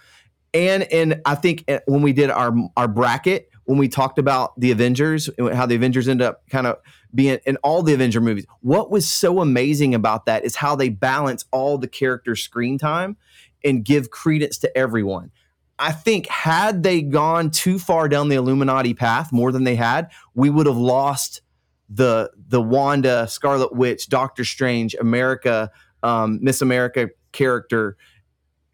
[0.56, 4.60] and and I think uh, when we did our our bracket when we talked about
[4.60, 6.78] the Avengers and how the Avengers end up kind of
[7.14, 8.46] being in all the Avenger movies.
[8.62, 13.18] What was so amazing about that is how they balance all the character screen time
[13.64, 15.32] and give credence to everyone.
[15.80, 20.12] I think had they gone too far down the Illuminati path more than they had,
[20.36, 21.42] we would have lost
[21.90, 25.72] the the Wanda, Scarlet Witch, Doctor Strange, America
[26.04, 27.98] um, Miss America character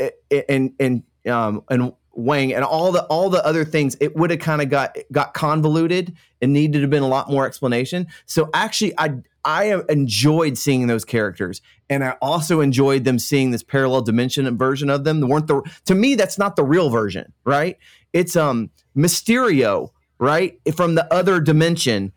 [0.01, 4.15] i- i- and and um, and Wong and all the all the other things, it
[4.15, 7.45] would have kind of got got convoluted and needed to have been a lot more
[7.45, 8.07] explanation.
[8.25, 13.63] So actually, I I enjoyed seeing those characters, and I also enjoyed them seeing this
[13.63, 15.19] parallel dimension version of them.
[15.19, 17.77] They weren't the to me that's not the real version, right?
[18.13, 22.11] It's um Mysterio, right, from the other dimension,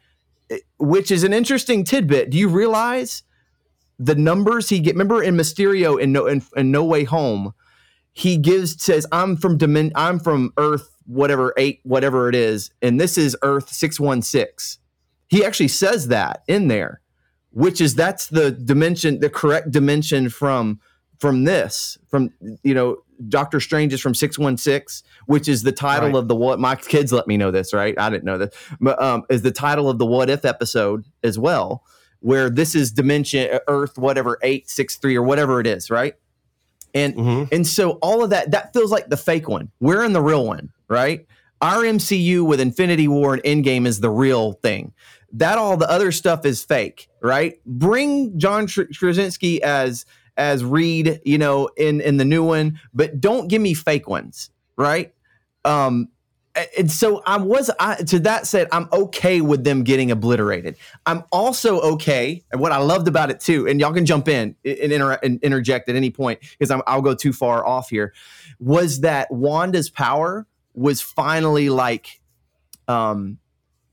[0.51, 2.31] eh, which is an interesting tidbit.
[2.31, 3.23] Do you realize
[3.99, 4.95] the numbers he get?
[4.95, 7.55] Remember in Mysterio in No in, in No Way Home,
[8.15, 12.99] he gives says I'm from dimen- I'm from Earth whatever eight whatever it is, and
[13.01, 14.79] this is Earth six one six.
[15.29, 17.01] He actually says that in there,
[17.51, 20.81] which is that's the dimension, the correct dimension from
[21.19, 22.31] from this from
[22.63, 22.99] you know
[23.29, 26.17] Doctor Strange is from six one six, which is the title Right.
[26.19, 27.95] of the what my kids let me know this right.
[27.99, 31.39] I didn't know this, but um, is the title of the what if episode as
[31.39, 31.83] well,
[32.21, 36.15] where this is dimension Earth whatever eight six three or whatever it is, right?
[36.95, 37.49] And Mhm.
[37.53, 39.71] and so all of that that feels like the fake one.
[39.81, 41.27] We're in the real one, right?
[41.61, 44.93] Our MCU with Infinity War and Endgame is the real thing.
[45.33, 47.55] That all the other stuff is fake, right?
[47.67, 50.05] Bring John Tr- Krasinski as
[50.37, 54.51] as Reed, you know, in in the new one, but don't give me fake ones,
[54.77, 55.13] right?
[55.65, 56.09] Um
[56.79, 60.77] and so I was I to that said, I'm okay with them getting obliterated.
[61.07, 64.55] I'm also okay, and what I loved about it too, and y'all can jump in
[64.65, 68.15] and, inter- and interject at any point because I'll go too far off here,
[68.61, 72.21] was that Wanda's power was finally like,
[72.89, 73.39] um,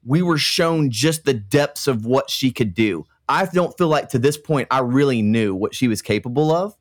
[0.06, 3.06] we were shown just the depths of what she could do.
[3.30, 6.76] I don't feel like to this point I really knew what she was capable of.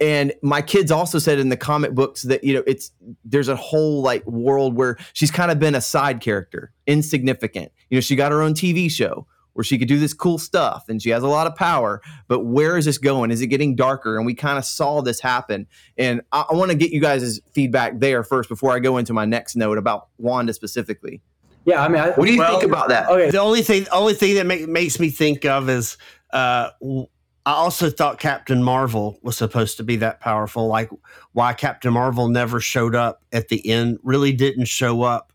[0.00, 2.90] And my kids also said in the comic books that you know it's
[3.24, 7.70] there's a whole like world where she's kind of been a side character, insignificant.
[7.90, 10.84] You know, she got her own TV show where she could do this cool stuff
[10.88, 12.00] and she has a lot of power.
[12.26, 13.30] But where is this going?
[13.30, 14.16] Is it getting darker?
[14.16, 15.66] And we kind of saw this happen.
[15.98, 19.12] And I, I want to get you guys' feedback there first before I go into
[19.12, 21.20] my next note about Wanda specifically.
[21.66, 23.08] Yeah, I mean, I, What do you Well- think about that?
[23.10, 25.98] okay, The only thing, only thing that make, makes me think of is,
[26.32, 27.06] uh, w-
[27.44, 30.68] I also thought Captain Marvel was supposed to be that powerful.
[30.68, 30.90] Like
[31.32, 35.32] why Captain Marvel never showed up at the end, really didn't show up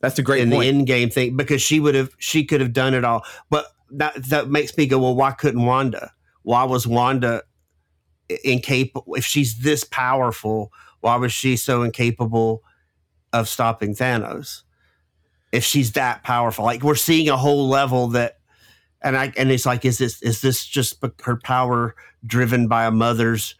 [0.00, 0.62] That's a great in point.
[0.62, 3.24] the end game thing because she would have, she could have done it all.
[3.50, 6.12] But that that makes me go, well, why couldn't Wanda?
[6.42, 7.42] Why was Wanda
[8.44, 9.14] incapable?
[9.14, 12.62] If she's this powerful, why was she so incapable
[13.34, 14.62] of stopping Thanos?
[15.52, 18.38] If she's that powerful, like we're seeing a whole level that,
[19.02, 21.94] and I and it's like, is this is this just her power
[22.26, 23.54] driven by a mother's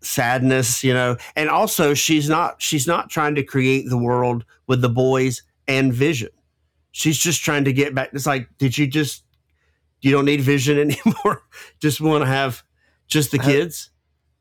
[0.00, 1.16] sadness, you know?
[1.36, 5.92] And also, she's not she's not trying to create the world with the boys and
[5.92, 6.30] Vision.
[6.92, 8.10] She's just trying to get back.
[8.12, 9.24] It's like, did you just
[10.00, 11.42] you don't need Vision anymore?
[11.80, 12.62] just want to have
[13.06, 13.90] just the kids?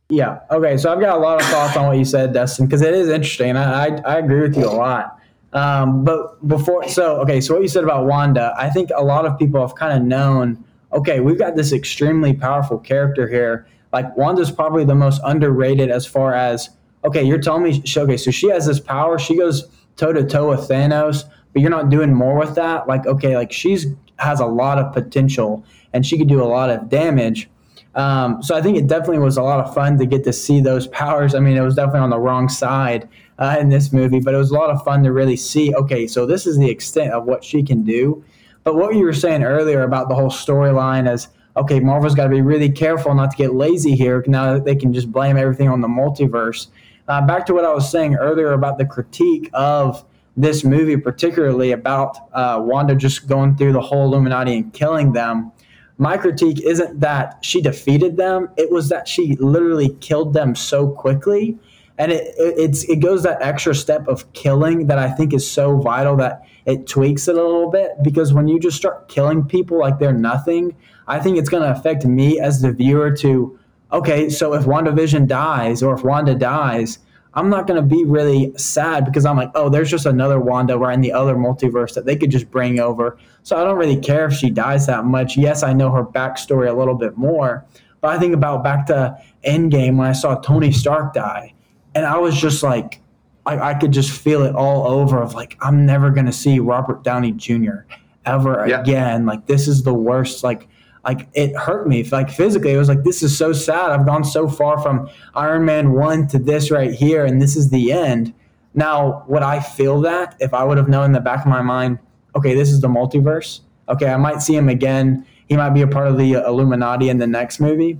[0.09, 0.39] Yeah.
[0.51, 0.77] Okay.
[0.77, 3.09] So I've got a lot of thoughts on what you said, Dustin, because it is
[3.09, 3.57] interesting.
[3.57, 5.16] I, I, I agree with you a lot.
[5.53, 7.41] Um, but before, so, okay.
[7.41, 10.05] So what you said about Wanda, I think a lot of people have kind of
[10.05, 13.67] known, okay, we've got this extremely powerful character here.
[13.93, 16.69] Like Wanda's probably the most underrated as far as,
[17.05, 19.17] okay, you're telling me, sh- okay, so she has this power.
[19.17, 22.87] She goes toe to toe with Thanos, but you're not doing more with that.
[22.87, 23.87] Like, okay, like she's
[24.19, 27.49] has a lot of potential and she could do a lot of damage.
[27.97, 30.61] Um, so I think it definitely was a lot of fun to get to see
[30.61, 31.33] those powers.
[31.33, 34.37] I mean, it was definitely on the wrong side uh, in this movie, but it
[34.37, 35.73] was a lot of fun to really see.
[35.73, 38.23] Okay, so this is the extent of what she can do.
[38.63, 42.29] But what you were saying earlier about the whole storyline is okay, Marvel's got to
[42.29, 44.23] be really careful not to get lazy here.
[44.27, 46.67] Now that they can just blame everything on the multiverse.
[47.07, 50.05] Uh, back to what I was saying earlier about the critique of
[50.35, 55.51] this movie, particularly about uh, Wanda just going through the whole Illuminati and killing them
[55.97, 60.89] my critique isn't that she defeated them it was that she literally killed them so
[60.89, 61.57] quickly.
[61.99, 65.77] And it, it it goes that extra step of killing that i think is so
[65.77, 67.91] vital that it tweaks it a little bit.
[68.03, 70.75] Because when you just start killing people like they're nothing
[71.07, 73.57] i think it's going to affect me as the viewer to
[73.91, 76.99] okay so if wandavision dies or if wanda dies
[77.33, 80.77] I'm not going to be really sad because I'm like, oh, there's just another Wanda
[80.77, 83.17] we're in the other multiverse that they could just bring over.
[83.43, 85.37] So I don't really care if she dies that much.
[85.37, 87.65] Yes, I know her backstory a little bit more,
[88.01, 91.53] but I think about back to Endgame when I saw Tony Stark die,
[91.95, 93.01] and I was just like,
[93.45, 96.59] I, I could just feel it all over of like, I'm never going to see
[96.59, 97.85] Robert Downey Jr.
[98.25, 98.81] ever Yeah.
[98.81, 99.25] again.
[99.25, 100.43] Like this is the worst.
[100.43, 100.67] Like
[101.07, 102.73] like it hurt me like physically.
[102.73, 103.91] It was like this is so sad.
[103.91, 107.69] I've gone so far from iron man 1 to this right here and this is
[107.69, 108.33] the end.
[108.73, 111.61] Now would i feel that if i would have known in the back of my
[111.61, 111.97] mind
[112.35, 113.61] okay this is the multiverse?
[113.89, 115.25] Okay i might see him again.
[115.47, 117.97] He might be a part of the illuminati in the next movie.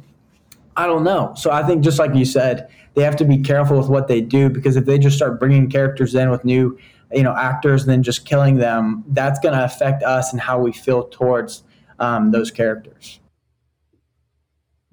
[0.75, 1.33] I don't know.
[1.35, 4.19] So I think just like you said, they have to be careful with what they
[4.19, 6.77] do because if they just start bringing characters in with new,
[7.13, 10.59] you know, actors and then just killing them, that's going to affect us and how
[10.59, 11.63] we feel towards
[11.99, 13.19] um, those characters.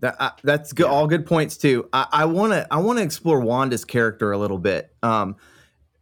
[0.01, 1.89] That, uh, that's good, all good points too.
[1.93, 5.37] I want to I want to explore Wanda's character a little bit, um,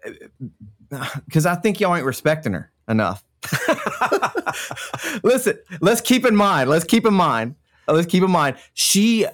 [1.27, 3.25] because I think y'all ain't respecting her enough.
[5.23, 6.69] Listen, let's keep in mind.
[6.69, 7.55] Let's keep in mind.
[7.89, 8.57] Let's keep in mind.
[8.75, 9.27] She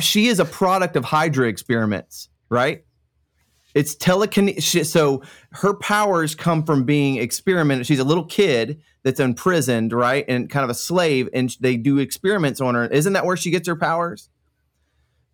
[0.00, 2.84] she is a product of Hydra experiments, right?
[3.74, 4.90] It's telekinesis.
[4.90, 7.86] So her powers come from being experimented.
[7.86, 11.96] She's a little kid that's imprisoned, right, and kind of a slave, and they do
[11.96, 12.84] experiments on her.
[12.84, 14.28] Isn't that where she gets her powers?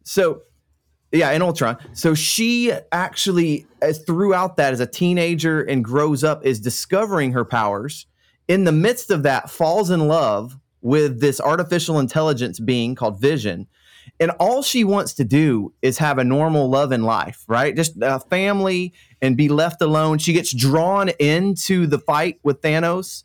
[0.05, 0.43] So,
[1.11, 1.77] yeah, in Ultron.
[1.93, 7.45] So she actually, uh, throughout that, as a teenager and grows up, is discovering her
[7.45, 8.07] powers.
[8.47, 13.67] In the midst of that, falls in love with this artificial intelligence being called Vision
[14.21, 17.75] and all she wants to do is have a normal love in life, right?
[17.75, 20.19] Just a family and be left alone.
[20.19, 23.25] She gets drawn into the fight with Thanos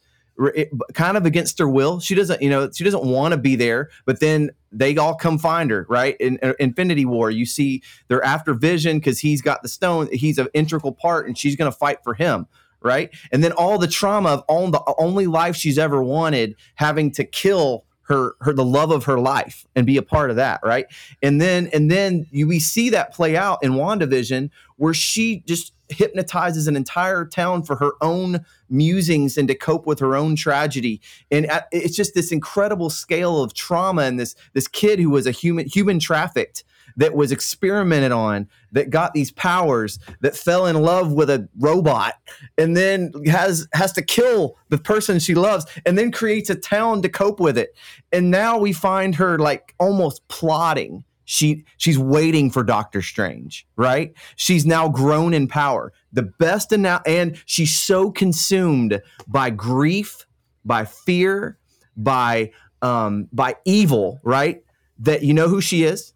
[0.93, 1.99] kind of against her will.
[1.99, 5.37] She doesn't, you know, she doesn't want to be there, but then they all come
[5.37, 6.15] find her, right?
[6.19, 10.07] In, in Infinity War, you see they're after Vision because he's got the stone.
[10.11, 12.47] He's an integral part, and she's going to fight for him,
[12.81, 13.09] right?
[13.31, 17.23] And then all the trauma of all the only life she's ever wanted, having to
[17.23, 20.87] kill her her the love of her life and be a part of that right?
[21.21, 25.73] And then and then you we see that play out in wandavision where she just
[25.89, 31.01] hypnotizes an entire town for her own musings and to cope with her own tragedy.
[31.31, 35.31] And it's just this incredible scale of trauma and this this kid who was a
[35.31, 36.63] human human trafficked
[36.97, 42.15] that was experimented on that got these powers that fell in love with a robot
[42.57, 47.01] and then has has to kill the person she loves and then creates a town
[47.01, 47.75] to cope with it
[48.11, 54.15] and now we find her like almost plotting she she's waiting for Doctor Strange, right?
[54.35, 55.93] She's now grown in power.
[56.11, 60.25] The best and now and she's so consumed by grief,
[60.65, 61.59] by fear,
[61.95, 64.63] by um by evil, right?
[64.97, 66.13] That you know who she is?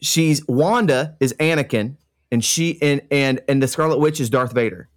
[0.00, 1.96] She's Wanda is Anakin,
[2.30, 4.88] and she and and and the Scarlet Witch is Darth Vader.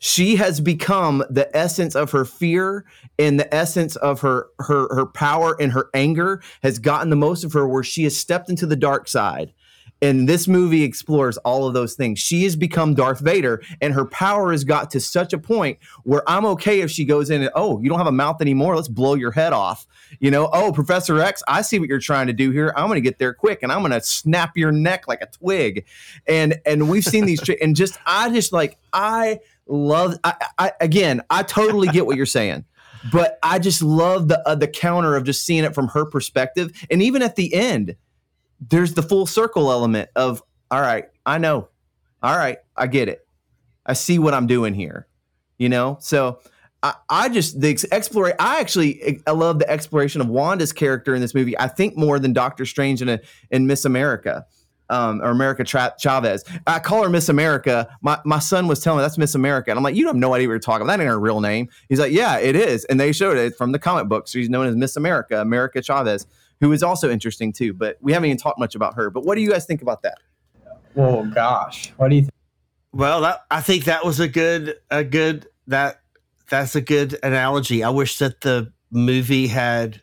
[0.00, 2.84] She has become the essence of her fear
[3.18, 7.42] and the essence of her her her power and her anger has gotten the most
[7.42, 9.52] of her where she has stepped into the dark side
[10.00, 12.18] and this movie explores all of those things.
[12.18, 16.22] She has become Darth Vader, and her power has got to such a point where
[16.28, 18.76] I'm okay if she goes in and, oh, you don't have a mouth anymore.
[18.76, 19.86] Let's blow your head off.
[20.20, 22.72] You know, oh, Professor X, I see what you're trying to do here.
[22.76, 25.26] I'm going to get there quick, and I'm going to snap your neck like a
[25.26, 25.84] twig.
[26.26, 30.18] And and we've seen these, and just I just like I love.
[30.24, 32.64] I, I again, I totally get what you're saying
[33.12, 36.72] but I just love the uh, the counter of just seeing it from her perspective,
[36.90, 37.96] and even at the end,
[38.60, 41.68] there's the full circle element of all right, I know.
[42.22, 43.26] All right, I get it.
[43.86, 45.06] I see what I'm doing here.
[45.56, 45.96] You know?
[46.00, 46.40] So
[46.82, 48.36] I, I just the exploration.
[48.38, 51.58] I actually I love the exploration of Wanda's character in this movie.
[51.58, 54.46] I think more than Doctor Strange in a, in Miss America,
[54.88, 56.44] um, or America Tra- Chavez.
[56.66, 57.88] I call her Miss America.
[58.00, 60.20] My my son was telling me that's Miss America, and I'm like, you don't have
[60.20, 60.98] no idea what you're talking about.
[60.98, 61.68] That ain't her real name.
[61.88, 64.28] He's like, yeah, it is, and they showed it from the comic book.
[64.28, 66.26] So she's known as Miss America, America Chavez
[66.60, 67.72] who is also interesting too.
[67.72, 69.10] But we haven't even talked much about her.
[69.10, 70.18] But what do you guys think about that?
[70.96, 72.32] Oh gosh, what do you think?
[72.92, 76.00] Well, that, I think that was a good a good that
[76.50, 77.84] that's a good analogy.
[77.84, 80.00] I wish that the movie had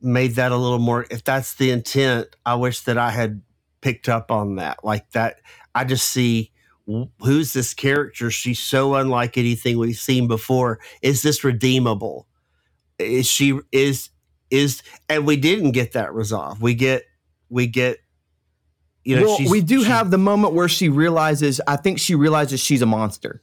[0.00, 3.42] made that a little more if that's the intent, I wish that I had
[3.80, 4.84] picked up on that.
[4.84, 5.40] Like that
[5.74, 6.52] I just see
[6.86, 8.30] who's this character?
[8.30, 10.80] She's so unlike anything we've seen before.
[11.02, 12.26] Is this redeemable?
[12.98, 14.10] Is she is
[14.54, 16.62] is and we didn't get that resolve.
[16.62, 17.04] We get
[17.48, 17.98] we get
[19.04, 22.60] you know well, we do have the moment where she realizes I think she realizes
[22.60, 23.42] she's a monster.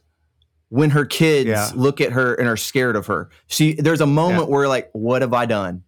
[0.68, 1.70] When her kids yeah.
[1.74, 3.28] look at her and are scared of her.
[3.46, 4.54] She there's a moment yeah.
[4.54, 5.84] where like what have I done?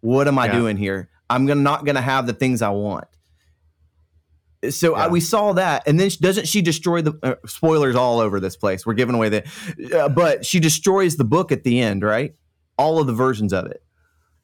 [0.00, 0.52] What am I yeah.
[0.52, 1.10] doing here?
[1.28, 3.06] I'm gonna not going to have the things I want.
[4.68, 8.40] So I, we saw that, and then doesn't she destroy the uh, spoilers all over
[8.40, 8.84] this place?
[8.84, 12.34] We're giving away the, uh, but she destroys the book at the end, right?
[12.76, 13.82] All of the versions of it.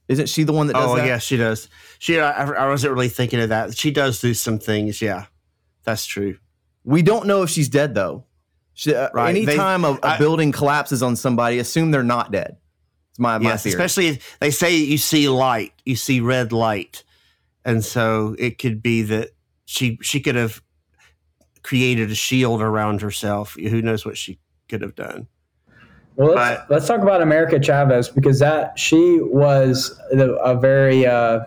[0.09, 1.07] Isn't she the one that does oh, that?
[1.07, 1.69] yeah, she does.
[1.99, 3.77] She, I, I wasn't really thinking of that.
[3.77, 5.03] She does do some things.
[5.03, 5.27] Yeah,
[5.85, 6.39] that's true.
[6.85, 8.25] We don't know if she's dead though.
[8.75, 9.35] She, uh, right.
[9.35, 12.57] Anytime they, a, a I, building collapses on somebody, assume they're not dead.
[13.11, 13.73] It's my, my yes, theory.
[13.73, 17.03] Especially they say you see light, you see red light,
[17.65, 19.31] and so it could be that
[19.65, 20.63] she she could have
[21.63, 23.55] created a shield around herself.
[23.55, 24.39] Who knows what she
[24.69, 25.27] could have done?
[26.17, 31.41] Well, let's, but, let's talk about America Chavez because that she was a very uh,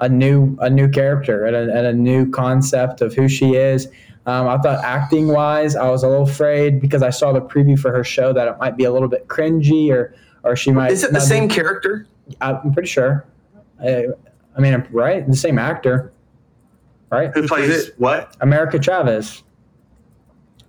[0.00, 3.86] a new a new character and a, and a new concept of who she is.
[4.26, 7.78] Um, I thought acting wise, I was a little afraid because I saw the preview
[7.78, 10.92] for her show that it might be a little bit cringy or or she might.
[10.92, 12.06] Is it the not be- same character?
[12.40, 13.26] I'm pretty sure.
[13.82, 14.06] I,
[14.56, 15.26] I mean, right?
[15.28, 16.12] The same actor,
[17.10, 17.30] right?
[17.34, 17.94] Who plays it?
[17.98, 18.34] what?
[18.40, 19.42] America Chavez.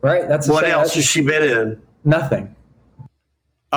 [0.01, 0.28] Right?
[0.28, 1.82] That's the What same- else that's- has she been in?
[2.03, 2.53] Nothing.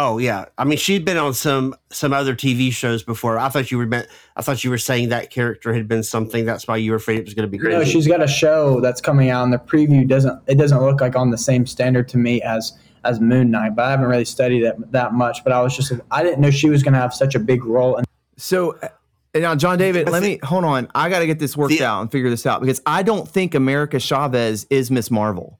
[0.01, 3.37] Oh yeah, I mean she'd been on some some other TV shows before.
[3.37, 4.07] I thought you were meant.
[4.37, 6.45] I thought you were saying that character had been something.
[6.45, 7.73] That's why you were afraid it was going to be great.
[7.73, 7.91] No, cringy.
[7.93, 10.41] she's got a show that's coming out, and the preview doesn't.
[10.47, 12.75] It doesn't look like on the same standard to me as
[13.05, 13.75] as Moon Knight.
[13.75, 15.43] But I haven't really studied it that much.
[15.43, 17.65] But I was just, I didn't know she was going to have such a big
[17.65, 17.97] role.
[17.97, 18.89] And So uh,
[19.35, 20.87] now, John David, let me hold on.
[20.95, 23.29] I got to get this worked The- out and figure this out because I don't
[23.29, 25.58] think America Chavez is Miss Marvel.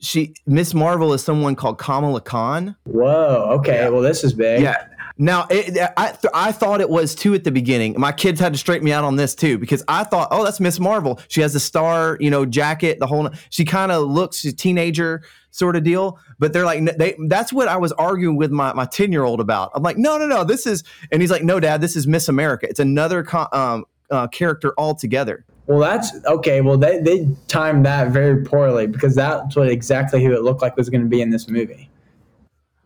[0.00, 2.74] She Miss Marvel is someone called Kamala Khan.
[2.84, 3.88] whoa, okay, Yeah.
[3.90, 4.62] well this is big.
[4.62, 4.86] Yeah.
[5.18, 7.94] Now, it, I th- I thought it was too at the beginning.
[7.98, 10.60] My kids had to straighten me out on this too because I thought, oh, that's
[10.60, 11.20] Miss Marvel.
[11.28, 13.28] She has the star, you know, jacket, the whole.
[13.50, 16.18] She kind of looks a teenager sort of deal.
[16.38, 17.16] But they're like, they.
[17.28, 19.72] That's what I was arguing with my my ten year old about.
[19.74, 20.84] I'm like, no, no, no, this is.
[21.12, 22.66] And he's like, no, Dad, this is Miss America.
[22.70, 25.44] It's another co- um, uh, character altogether.
[25.70, 26.60] Well, that's okay.
[26.62, 30.76] Well, they they timed that very poorly because that's what exactly who it looked like
[30.76, 31.88] was going to be in this movie.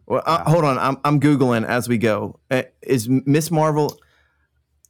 [0.05, 2.39] Well, uh, hold on, I'm I'm googling as we go.
[2.51, 3.99] Uh, is Miss Marvel?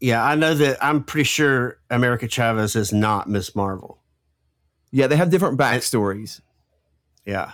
[0.00, 0.84] yeah, I know that.
[0.84, 4.02] I'm pretty sure America Chavez is not Miss Marvel.
[4.90, 6.40] Yeah, they have different backstories.
[7.24, 7.52] Yeah,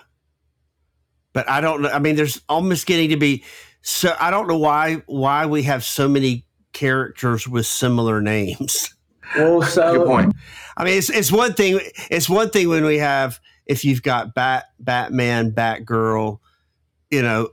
[1.34, 1.91] but I don't know.
[1.91, 3.45] I mean, there's almost getting to be.
[3.82, 8.95] So I don't know why why we have so many characters with similar names.
[9.37, 10.35] Well, so Good point.
[10.76, 11.81] I mean, it's it's one thing.
[12.11, 16.39] It's one thing when we have if you've got Bat Batman, Batgirl,
[17.11, 17.51] you know,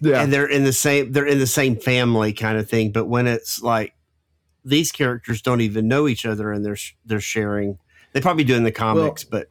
[0.00, 0.22] Yeah.
[0.22, 2.92] and they're in the same they're in the same family kind of thing.
[2.92, 3.94] But when it's like
[4.64, 7.78] these characters don't even know each other and they're they're sharing,
[8.12, 9.48] they probably do in the comics, but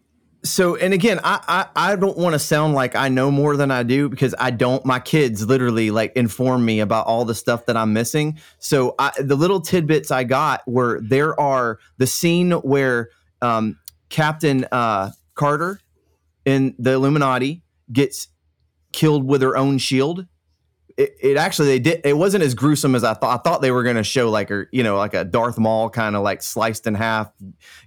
[0.47, 3.71] so and again I, I i don't want to sound like i know more than
[3.71, 4.85] i do because i don't.
[4.85, 8.39] My kids literally like inform me about all the stuff that i'm missing.
[8.59, 13.09] So I, the little tidbits i got were there are the scene where
[13.41, 13.77] um,
[14.09, 15.79] captain uh, carter
[16.45, 18.27] in the illuminati gets
[18.91, 20.25] killed with her own shield
[20.97, 23.39] it, it actually they did it wasn't as gruesome as i thought.
[23.39, 25.89] I thought they were going to show like her you know like a darth maul
[25.89, 27.31] kind of like sliced in half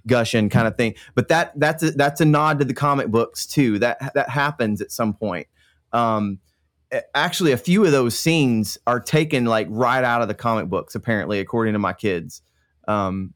[0.07, 0.95] gushing kind of thing.
[1.13, 3.79] But that that's a, that's a nod to the comic books too.
[3.79, 5.47] That that happens at some point.
[5.91, 6.39] Um
[7.13, 10.95] actually a few of those scenes are taken like right out of the comic books
[10.95, 12.41] apparently according to my kids.
[12.87, 13.33] Um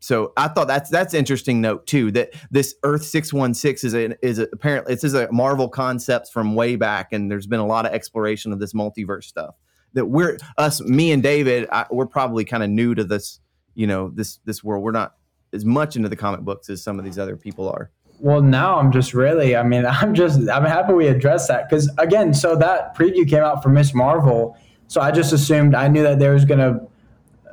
[0.00, 3.94] so I thought that's that's interesting note too that this Earth six one six is
[3.94, 7.60] a, is a, apparently this is a Marvel concept from way back and there's been
[7.60, 9.56] a lot of exploration of this multiverse stuff
[9.94, 13.40] that we're us me and David I, we're probably kind of new to this
[13.74, 15.14] you know this this world we're not
[15.52, 17.90] as much into the comic books as some of these other people are
[18.20, 21.90] Well, now I'm just really, I mean, I'm just, I'm happy we addressed that because,
[21.98, 24.56] again, so that preview came out for Miss Marvel.
[24.88, 26.80] So I just assumed, I knew that there was to,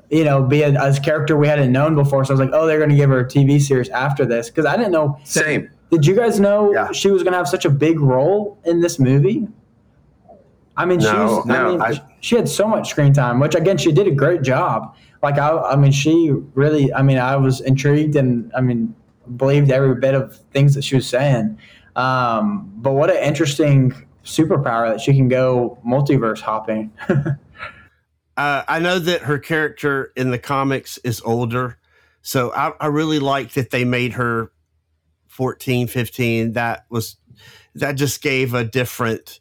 [0.09, 2.23] you know, be a, a character we hadn't known before.
[2.25, 4.49] So I was like, oh, they're going to give her a TV series after this
[4.49, 5.19] because I didn't know.
[5.23, 5.69] Same.
[5.91, 6.91] Did you guys know Yeah.
[6.91, 9.47] she was going to have such a big role in this movie?
[10.77, 13.77] I mean, she No, I mean, I- she had so much screen time, which again,
[13.77, 14.95] she did a great job.
[15.23, 18.93] Like, I, I mean, she really, I mean, I was intrigued and, I mean,
[19.37, 21.57] believed every bit of things that she was saying.
[21.95, 23.93] Um, but what an interesting
[24.25, 26.91] superpower that she can go multiverse hopping.
[28.37, 31.77] uh, I know that her character in the comics is older,
[32.21, 34.51] so I, I really like that they made her
[35.27, 36.53] 14, 15.
[36.53, 37.17] That was
[37.75, 39.39] that just gave a different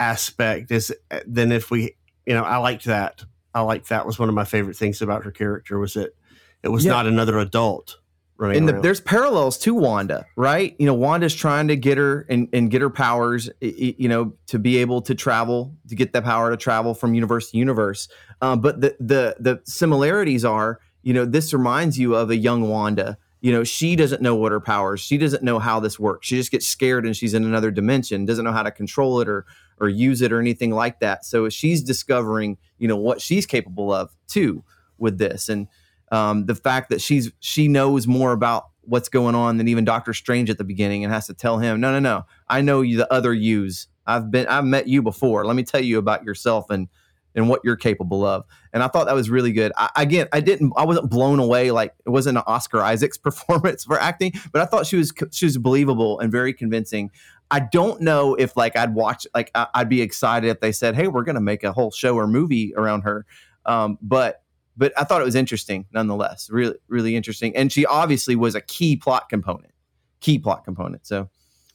[0.00, 0.90] aspect as
[1.26, 3.24] than if we, you know, I liked that.
[3.54, 6.16] I liked that was one of my favorite things about her character was that
[6.62, 6.92] it was Yeah.
[6.92, 7.98] not another adult
[8.36, 10.74] running and the, there's parallels to Wanda, right?
[10.78, 14.58] You know, Wanda's trying to get her and, and get her powers, you know, to
[14.58, 18.08] be able to travel, to get the power to travel from universe to universe.
[18.44, 22.68] Um, but the the the similarities are, you know, this reminds you of a young
[22.68, 23.16] Wanda.
[23.40, 25.00] You know, she doesn't know what her powers.
[25.00, 26.26] She doesn't know how this works.
[26.26, 28.26] She just gets scared and she's in another dimension.
[28.26, 29.46] Doesn't know how to control it or
[29.80, 31.24] or use it or anything like that.
[31.24, 34.62] So she's discovering, you know, what she's capable of too
[34.98, 35.48] with this.
[35.48, 35.66] And
[36.12, 40.12] um, the fact that she's she knows more about what's going on than even Doctor
[40.12, 42.98] Strange at the beginning and has to tell him, no, no, no, I know you,
[42.98, 43.86] the other yous.
[44.06, 45.46] I've been, I've met you before.
[45.46, 46.88] Let me tell you about yourself and
[47.34, 48.44] and what you're capable of.
[48.72, 49.72] And I thought that was really good.
[49.76, 53.84] I, again, I didn't, I wasn't blown away like it wasn't an Oscar Isaacs performance
[53.84, 57.10] for acting, but I thought she was she was believable and very convincing.
[57.50, 60.94] I don't know if like I'd watch like I- I'd be excited if they said,
[60.96, 63.26] "Hey, we're going to make a whole show or movie around her,"
[63.66, 64.42] um, but
[64.76, 66.48] but I thought it was interesting nonetheless.
[66.50, 67.54] Really, really interesting.
[67.56, 69.72] And she obviously was a key plot component,
[70.20, 71.06] key plot component.
[71.06, 71.28] So,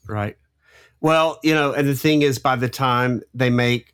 [0.07, 0.35] Right.
[1.01, 3.93] Well, you know, and the thing is, by the time they make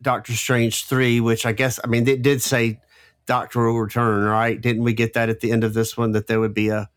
[0.00, 2.80] Doctor Strange 3, which I guess, I mean, it did say
[3.26, 4.60] Doctor will return, right?
[4.60, 6.88] Didn't we get that at the end of this one that there would be a,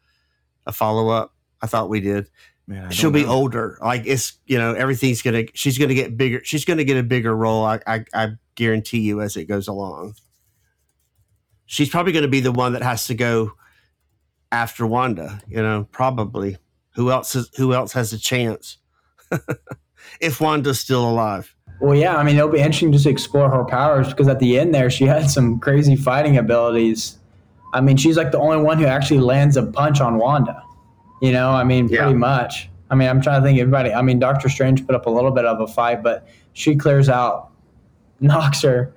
[0.65, 1.33] a follow up?
[1.61, 2.29] I thought we did.
[2.67, 3.77] man, She'll don't be older.
[3.81, 6.41] Like it's, you know, everything's going to, she's going to get bigger.
[6.43, 7.65] She's going to get a bigger role.
[7.65, 10.15] I, I, I guarantee you as it goes along.
[11.65, 13.53] She's probably going to be the one that has to go
[14.51, 16.57] after Wanda, you know, probably.
[16.95, 18.77] Who else is, who else has a chance?
[20.19, 21.55] if Wanda's still alive.
[21.81, 24.59] Well, yeah, I mean, it'll be interesting just to explore her powers because at the
[24.59, 27.17] end there, she had some crazy fighting abilities.
[27.73, 30.61] I mean, she's like the only one who actually lands a punch on Wanda.
[31.21, 32.01] You know, I mean, Yeah.
[32.03, 32.69] pretty much.
[32.91, 33.91] I mean, I'm trying to think everybody.
[33.93, 37.09] I mean, Doctor Strange put up a little bit of a fight, but she clears
[37.09, 37.49] out,
[38.19, 38.93] knocks her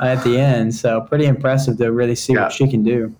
[0.00, 0.74] at the end.
[0.74, 2.44] So pretty impressive to really see Yeah.
[2.44, 3.14] what she can do.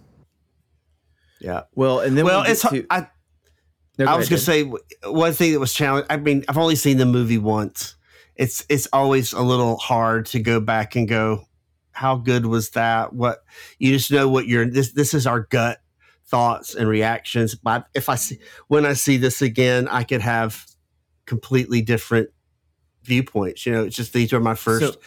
[1.40, 1.62] Yeah.
[1.74, 3.08] Well, and then Well, we get it's to- I,
[3.98, 4.62] No, I was gonna say
[5.04, 6.06] one thing that was challenging.
[6.08, 7.96] I mean, I've only seen the movie once.
[8.36, 11.44] It's it's always a little hard to go back and go,
[11.92, 13.12] how good was that?
[13.12, 13.44] What
[13.78, 15.78] you just know what your this this is our gut
[16.26, 17.54] thoughts and reactions.
[17.54, 20.66] But if I see when I see this again, I could have
[21.26, 22.30] completely different
[23.04, 23.66] viewpoints.
[23.66, 25.00] You know, it's just these are my first So-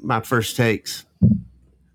[0.00, 1.04] my first takes.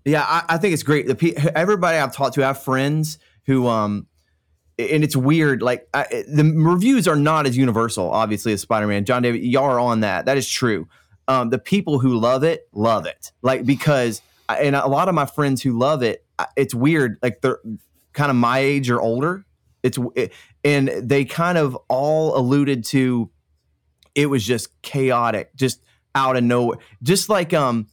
[0.04, 1.06] Yeah, I, I think it's great.
[1.06, 4.06] The everybody I've talked to, I have friends who, um,
[4.78, 5.62] and it's weird.
[5.62, 9.04] Like I, the reviews are not as universal, obviously, as Spider Man.
[9.04, 10.26] John David, y'all are on that.
[10.26, 10.88] That is true.
[11.26, 15.26] Um, the people who love it love it, like because, and a lot of my
[15.26, 16.24] friends who love it,
[16.56, 17.18] it's weird.
[17.22, 17.58] Like they're
[18.12, 19.44] kind of my age or older.
[19.82, 20.32] It's it,
[20.64, 23.30] and they kind of all alluded to
[24.14, 25.82] it was just chaotic, just
[26.14, 27.88] out of nowhere, just like um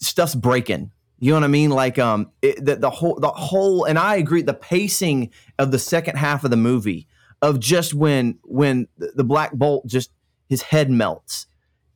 [0.00, 0.90] stuff's breaking.
[1.18, 1.70] You know what I mean?
[1.70, 5.78] Like um it, the, the whole the whole and I agree the pacing of the
[5.78, 7.08] second half of the movie
[7.42, 10.10] of just when when the Black Bolt just
[10.48, 11.46] his head melts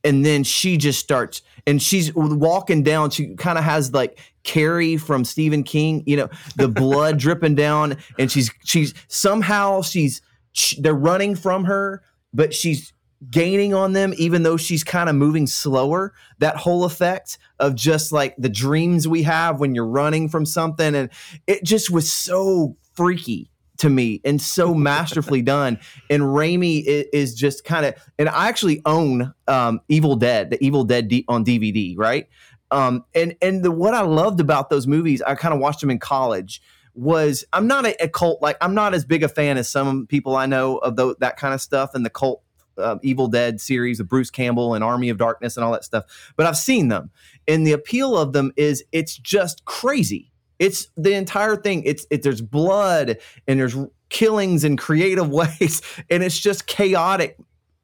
[0.03, 4.97] and then she just starts and she's walking down she kind of has like Carrie
[4.97, 10.21] from Stephen King, you know, the blood dripping down and she's she's somehow she's
[10.51, 12.03] sh- they're running from her
[12.33, 12.93] but she's
[13.29, 18.11] gaining on them even though she's kind of moving slower that whole effect of just
[18.11, 21.09] like the dreams we have when you're running from something and
[21.47, 25.79] it just was so freaky to me and so masterfully done.
[26.09, 30.63] And Raimi is, is just kind of and I actually own um Evil Dead the
[30.63, 32.27] Evil Dead D- on DVD right?
[32.71, 35.89] Um and and the what I loved about those movies I kind of watched them
[35.89, 36.61] in college
[36.95, 40.05] was I'm not a, a cult like I'm not as big a fan as some
[40.07, 42.42] people I know of tho- that kind of stuff and the cult
[42.77, 46.05] uh, Evil Dead series of Bruce Campbell and Army of Darkness and all that stuff.
[46.35, 47.11] But I've seen them,
[47.47, 50.31] and the appeal of them is it's just crazy.
[50.59, 51.83] It's the entire thing.
[51.85, 52.23] It's it.
[52.23, 53.17] There's blood
[53.47, 53.75] and there's
[54.09, 57.37] killings in creative ways, and it's just chaotic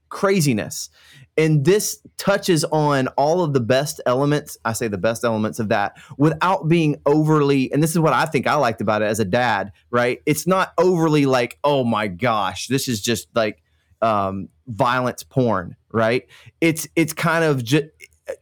[0.10, 0.90] craziness.
[1.38, 4.58] And this touches on all of the best elements.
[4.66, 7.72] I say the best elements of that without being overly.
[7.72, 9.72] And this is what I think I liked about it as a dad.
[9.90, 10.20] Right?
[10.26, 13.64] It's not overly like, oh my gosh, this is just like
[14.02, 16.28] um, violence porn, right?
[16.62, 17.86] It's it's kind of just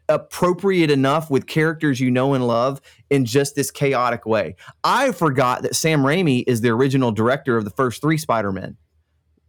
[0.09, 4.55] appropriate enough with characters you know and love in just this chaotic way.
[4.83, 8.75] I forgot that Sam Raimi is the original director of the first three Spider-Men.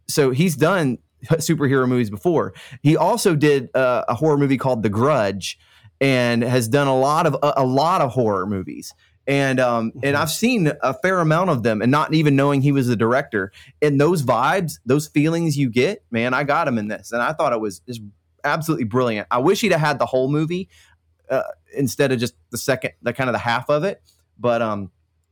[0.07, 2.53] So he's done superhero movies before.
[2.81, 5.59] He also did uh, a horror movie called The Grudge
[6.01, 8.93] and has done a lot of a, a lot of horror movies.
[9.29, 12.71] And um, and I've seen a fair amount of them, and not even knowing he
[12.71, 13.51] was the director.
[13.79, 17.33] And those vibes, those feelings you get, man, I got him in this, and I
[17.33, 18.01] thought it was just
[18.43, 19.27] absolutely brilliant.
[19.29, 20.67] I wish he'd have had the whole movie
[21.29, 21.43] uh,
[21.77, 24.01] instead of just the second, the kind of the half of it.
[24.39, 24.89] But um,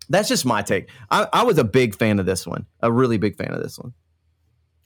[0.09, 0.89] that's just my take.
[1.09, 3.79] I, I was a big fan of this one, a really big fan of this
[3.79, 3.95] one.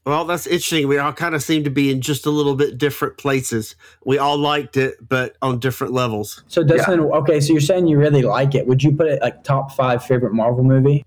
[0.05, 0.87] Well, that's interesting.
[0.87, 3.75] We all kind of seem to be in just a little bit different places.
[4.03, 6.43] We all liked it, but on different levels.
[6.47, 8.65] So Dustin, okay, so you're saying you really like it.
[8.65, 11.05] Would you put it like top five favorite Marvel movie?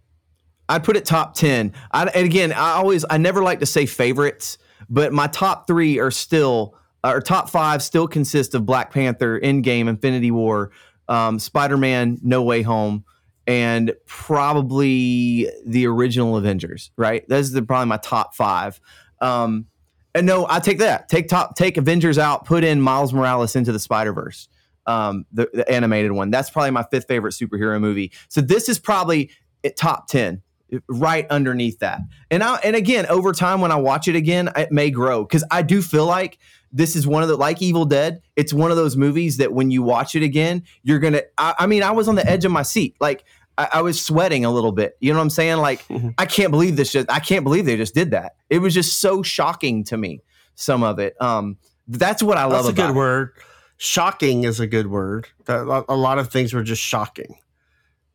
[0.68, 1.72] I'd put it top 10.
[1.92, 5.98] I, and again, I always, I never like to say favorites, but my top three
[5.98, 10.70] are still, or top five still consist of Black Panther, Endgame, Infinity War,
[11.08, 13.04] um, Spider Man, No Way Home,
[13.46, 17.28] and probably the original Avengers, right?
[17.28, 18.80] Those are probably my top five.
[19.20, 19.66] Um,
[20.14, 21.08] and no, I take that.
[21.08, 24.48] Take top, take Avengers out, put in Miles Morales into the Spider Verse,
[24.86, 26.30] um, the, the animated one.
[26.30, 28.12] That's probably my fifth favorite superhero movie.
[28.28, 29.30] So this is probably
[29.64, 30.42] at top 10
[30.88, 32.00] right underneath that.
[32.30, 35.44] And I and again, over time when I watch it again, it may grow because
[35.50, 36.38] I do feel like
[36.72, 38.20] this is one of the like Evil Dead.
[38.36, 41.22] It's one of those movies that when you watch it again, you're gonna.
[41.38, 43.24] I, I mean, I was on the edge of my seat, like
[43.56, 44.96] I, I, was sweating a little bit.
[45.00, 45.58] You know what I'm saying?
[45.58, 46.10] Like mm-hmm.
[46.18, 46.92] I can't believe this.
[46.92, 48.36] Just I can't believe they just did that.
[48.50, 50.20] It was just so shocking to me.
[50.56, 51.20] Some of it.
[51.20, 51.58] Um,
[51.88, 52.64] that's what I love.
[52.64, 52.96] That's a good it.
[52.96, 53.32] word.
[53.76, 55.28] Shocking is a good word.
[55.48, 57.36] A lot of things were just shocking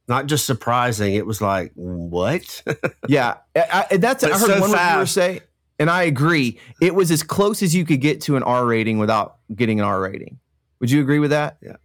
[0.09, 1.13] not just surprising.
[1.13, 2.63] It was like, what?
[3.07, 4.23] yeah, I, I, that's.
[4.23, 5.41] I heard so one reviewer say,
[5.77, 6.59] and I agree.
[6.81, 9.85] It was as close as you could get to an R rating without getting an
[9.85, 10.39] R rating.
[10.79, 11.57] Would you agree with that?
[11.61, 11.75] Yeah.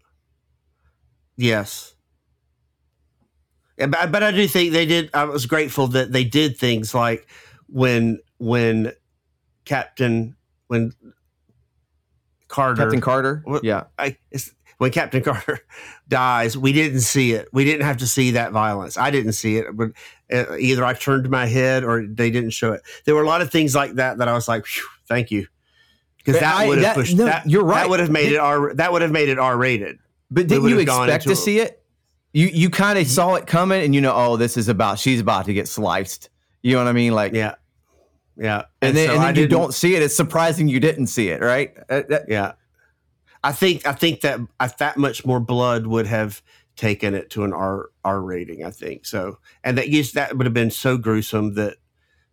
[1.36, 1.94] Yes.
[3.76, 5.10] Yeah, but, but I do think they did.
[5.14, 7.28] I was grateful that they did things like
[7.68, 8.92] when when
[9.64, 10.36] Captain
[10.68, 10.92] when
[12.48, 13.44] Carter Captain Carter.
[13.62, 14.16] Yeah, I,
[14.78, 15.60] when Captain Carter
[16.08, 17.48] dies, we didn't see it.
[17.52, 18.96] We didn't have to see that violence.
[18.96, 19.90] I didn't see it, but
[20.32, 22.82] uh, either I turned my head or they didn't show it.
[23.04, 24.66] There were a lot of things like that that I was like,
[25.08, 25.46] thank you,
[26.18, 27.16] because that would have pushed.
[27.16, 27.82] No, that, you're right.
[27.82, 28.74] That would have made it R.
[28.74, 29.98] That would have made it R rated.
[30.30, 31.82] But didn't you expect to see it?
[32.32, 35.20] You you kind of saw it coming, and you know, oh, this is about she's
[35.20, 36.30] about to get sliced.
[36.62, 37.12] You know what I mean?
[37.12, 37.54] Like, yeah,
[38.36, 38.64] yeah.
[38.80, 40.02] And, and then, so and then you don't see it.
[40.02, 41.76] It's surprising you didn't see it, right?
[41.88, 42.52] Uh, that, yeah.
[43.44, 44.40] I think I think that
[44.78, 46.42] that much more blood would have
[46.76, 48.64] taken it to an R R rating.
[48.64, 51.76] I think so, and that yes, that would have been so gruesome that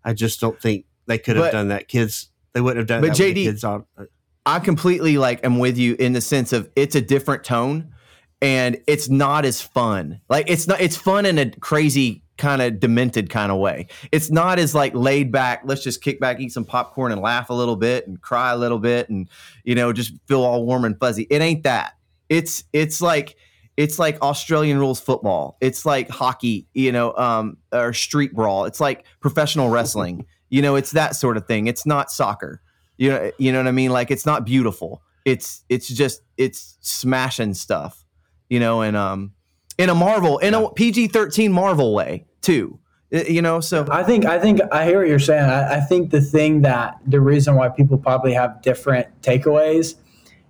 [0.05, 1.89] I just don't think they could have but, done that.
[1.89, 3.01] Kids, they wouldn't have done.
[3.01, 3.85] But JD, kids on.
[3.97, 4.05] Uh,
[4.45, 7.93] I completely like am with you in the sense of it's a different tone,
[8.41, 10.21] and it's not as fun.
[10.29, 10.79] Like it's not.
[10.79, 13.85] It's fun in a crazy kind of demented kind of way.
[14.11, 15.61] It's not as like laid back.
[15.63, 18.57] Let's just kick back, eat some popcorn, and laugh a little bit, and cry a
[18.57, 19.29] little bit, and
[19.63, 21.27] you know just feel all warm and fuzzy.
[21.29, 21.93] It ain't that.
[22.29, 23.37] It's it's like
[23.77, 25.57] it's like Australian rules football.
[25.61, 28.65] It's like hockey, you know, um, or street brawl.
[28.65, 30.25] It's like professional wrestling.
[30.49, 31.67] You know, it's that sort of thing.
[31.67, 32.61] It's not soccer.
[32.97, 33.91] You know, you know what I mean?
[33.91, 35.03] Like it's not beautiful.
[35.25, 38.03] It's it's just it's smashing stuff.
[38.49, 39.33] You know, and um,
[39.77, 42.79] in a Marvel, in a PG thirteen Marvel way too.
[43.11, 45.49] You know, so I think I think I hear what you're saying.
[45.49, 49.95] I, I think the thing that the reason why people probably have different takeaways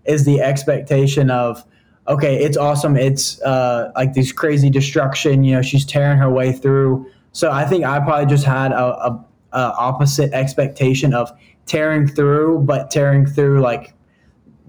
[0.06, 1.66] is the expectation of
[2.08, 2.96] okay, it's awesome.
[2.98, 5.44] It's uh, like this crazy destruction.
[5.44, 7.10] You know, she's tearing her way through.
[7.32, 11.32] So I think I probably just had a, a, a opposite expectation of
[11.66, 13.94] tearing through, but tearing through like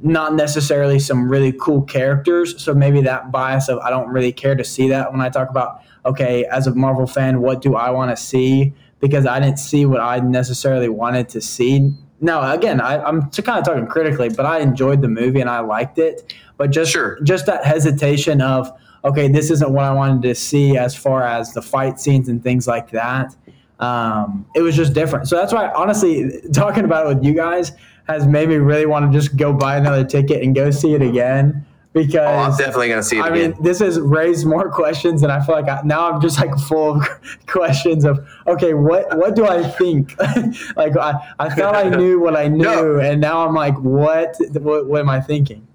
[0.03, 2.61] not necessarily some really cool characters.
[2.63, 5.49] So maybe that bias of I don't really care to see that when I talk
[5.49, 8.73] about okay, as a Marvel fan, what do I want to see?
[9.01, 11.93] Because I didn't see what I necessarily wanted to see.
[12.21, 15.61] Now, again, I, am kind of talking critically, but I enjoyed the movie and I
[15.61, 16.35] liked it.
[16.57, 17.21] But just sure.
[17.23, 18.71] just that hesitation of
[19.05, 22.41] okay, this isn't what I wanted to see as far as the fight scenes and
[22.41, 23.35] things like that.
[23.81, 25.27] Um, it was just different.
[25.27, 27.73] So that's why, honestly, talking about it with you guys
[28.07, 31.03] has made me really want to just go buy another ticket and go see it
[31.03, 33.23] again because oh, I'm definitely gonna see it.
[33.23, 33.51] I again.
[33.53, 36.57] mean, this has raised more questions, and I feel like I, now I'm just like
[36.59, 37.09] full of
[37.47, 40.19] questions of okay, what what do I think?
[40.77, 42.99] like I, I thought I knew what I knew, no.
[42.99, 45.67] and now I'm like, what, what what am I thinking?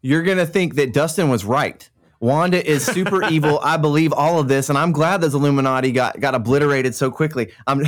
[0.00, 1.88] You're gonna think that Dustin was right.
[2.18, 3.58] Wanda is super evil.
[3.64, 7.52] I believe all of this, and I'm glad those Illuminati got got obliterated so quickly.
[7.68, 7.84] I'm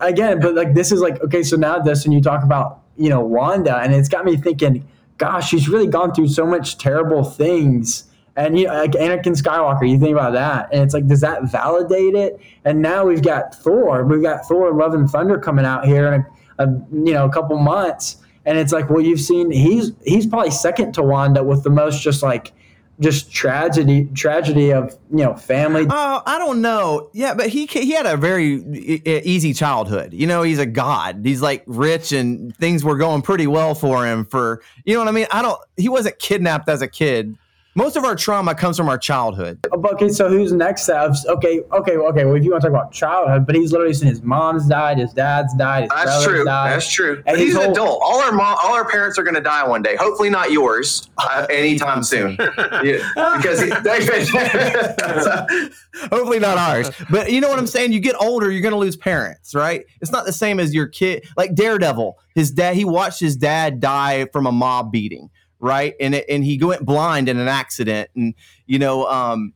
[0.00, 1.42] again, but like this is like okay.
[1.42, 4.86] So now, Dustin, you talk about you know Wanda, and it's got me thinking
[5.18, 8.04] gosh, she's really gone through so much terrible things.
[8.36, 11.44] And you know, like Anakin Skywalker, you think about that, and it's like, does that
[11.52, 12.40] validate it?
[12.64, 14.04] And now we've got Thor.
[14.04, 16.20] We've got Thor: Love and Thunder coming out here in
[16.58, 20.26] a, a you know a couple months, and it's like, well, you've seen he's he's
[20.26, 22.52] probably second to Wanda with the most just like
[23.00, 25.86] just tragedy tragedy of you know family.
[25.88, 27.10] Oh i don't know.
[27.12, 28.62] Yeah but he he had a very
[29.04, 30.12] easy childhood.
[30.12, 31.20] You know he's a god.
[31.24, 35.08] He's like rich and things were going pretty well for him for you know what
[35.08, 35.26] i mean?
[35.32, 37.36] I don't he wasn't kidnapped as a kid
[37.74, 39.66] most of our trauma comes from our childhood.
[39.72, 40.88] Okay, so who's next?
[40.88, 42.24] Okay, okay, okay.
[42.24, 44.98] Well, if you want to talk about childhood, but he's literally seen his mom's died,
[44.98, 46.44] his dad's died, his That's true.
[46.44, 47.22] Died, That's true.
[47.26, 48.00] And he's whole, an adult.
[48.04, 49.96] All our mom, all our parents are going to die one day.
[49.96, 52.36] Hopefully, not yours uh, anytime soon.
[52.84, 53.60] yeah, because
[56.10, 56.90] hopefully not ours.
[57.10, 57.92] But you know what I'm saying?
[57.92, 59.84] You get older, you're going to lose parents, right?
[60.00, 61.26] It's not the same as your kid.
[61.36, 65.30] Like Daredevil, his dad, he watched his dad die from a mob beating
[65.64, 65.94] right?
[65.98, 68.34] And it, and he went blind in an accident, and
[68.66, 69.54] you know, um,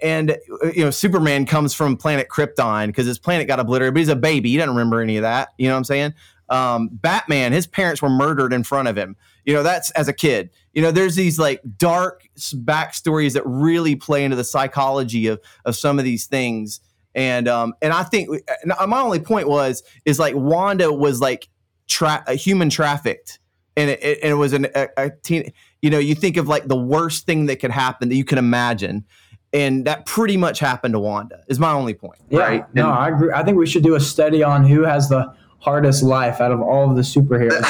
[0.00, 0.38] and
[0.74, 4.16] you know, Superman comes from planet Krypton because his planet got obliterated, but he's a
[4.16, 4.50] baby.
[4.50, 5.48] He doesn't remember any of that.
[5.58, 6.14] You know what I'm saying?
[6.50, 9.16] Um, Batman, his parents were murdered in front of him.
[9.44, 10.50] You know, that's as a kid.
[10.72, 15.74] You know, there's these like dark backstories that really play into the psychology of of
[15.74, 16.80] some of these things.
[17.14, 18.28] And um, and I think
[18.62, 21.48] and my only point was is like Wanda was like
[21.88, 23.40] tra- a human trafficked,
[23.78, 25.52] and it, it, and it was an, a, a teen.
[25.80, 28.38] You know, you think of like the worst thing that could happen that you can
[28.38, 29.04] imagine,
[29.52, 31.42] and that pretty much happened to Wanda.
[31.48, 32.20] Is my only point.
[32.30, 32.74] Yeah, Right.
[32.74, 33.32] no, I agree.
[33.32, 36.60] I think we should do a study on who has the hardest life out of
[36.60, 37.62] all of the superheroes.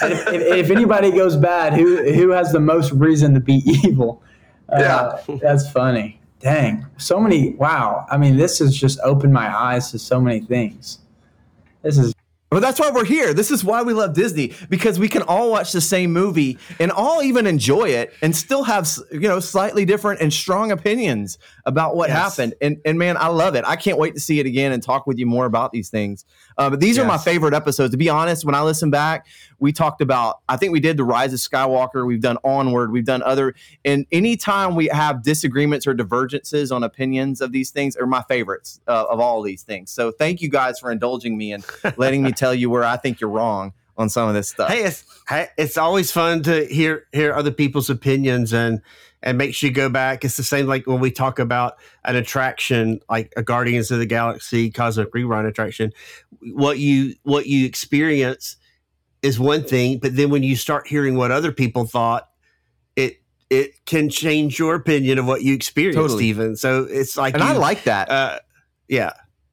[0.02, 3.62] and if, if, if anybody goes bad, who who has the most reason to be
[3.84, 4.22] evil?
[4.68, 6.20] Uh, that's funny.
[6.40, 7.54] Dang, so many.
[7.54, 8.06] Wow.
[8.10, 11.00] I mean, this has just opened my eyes to so many things.
[11.82, 12.14] This is
[12.50, 13.34] But that's why we're here.
[13.34, 16.90] This is why we love Disney because we can all watch the same movie and
[16.90, 21.36] all even enjoy it and still have you know slightly different and strong opinions
[21.66, 22.36] about what Yes.
[22.36, 22.54] happened.
[22.62, 23.64] And and man, I love it.
[23.66, 26.24] I can't wait to see it again and talk with you more about these things.
[26.58, 27.92] Uh, but these are my favorite episodes.
[27.92, 29.26] To be honest, when I listen back,
[29.60, 30.40] we talked about.
[30.48, 32.04] I think we did the Rise of Skywalker.
[32.04, 32.90] We've done Onward.
[32.90, 33.54] We've done other.
[33.84, 38.80] And anytime we have disagreements or divergences on opinions of these things, are my favorites
[38.88, 39.90] uh, of all these things.
[39.90, 41.64] So thank you guys for indulging me and
[41.96, 44.68] letting me tell you where I think you're wrong on some of this stuff.
[44.68, 48.80] Hey, it's hey, it's always fun to hear hear other people's opinions and
[49.22, 50.24] and makes you go back.
[50.24, 54.06] It's the same like when we talk about an attraction like a Guardians of the
[54.06, 55.92] Galaxy Cosmic Rewind attraction.
[56.40, 58.56] What you what you experience
[59.22, 62.28] is one thing, but then when you start hearing what other people thought,
[62.96, 63.20] it
[63.50, 66.26] it can change your opinion of what you experienced Totally.
[66.26, 66.56] even.
[66.56, 68.10] So it's like and I like that.
[68.10, 68.38] uh,
[68.88, 69.12] yeah,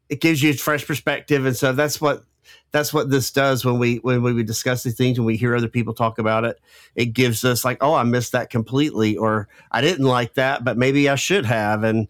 [0.09, 2.23] it gives you a fresh perspective, and so that's what
[2.71, 5.67] that's what this does when we when we discuss these things and we hear other
[5.67, 6.59] people talk about it.
[6.95, 10.77] It gives us like, oh, I missed that completely, or I didn't like that, but
[10.77, 12.07] maybe I should have, and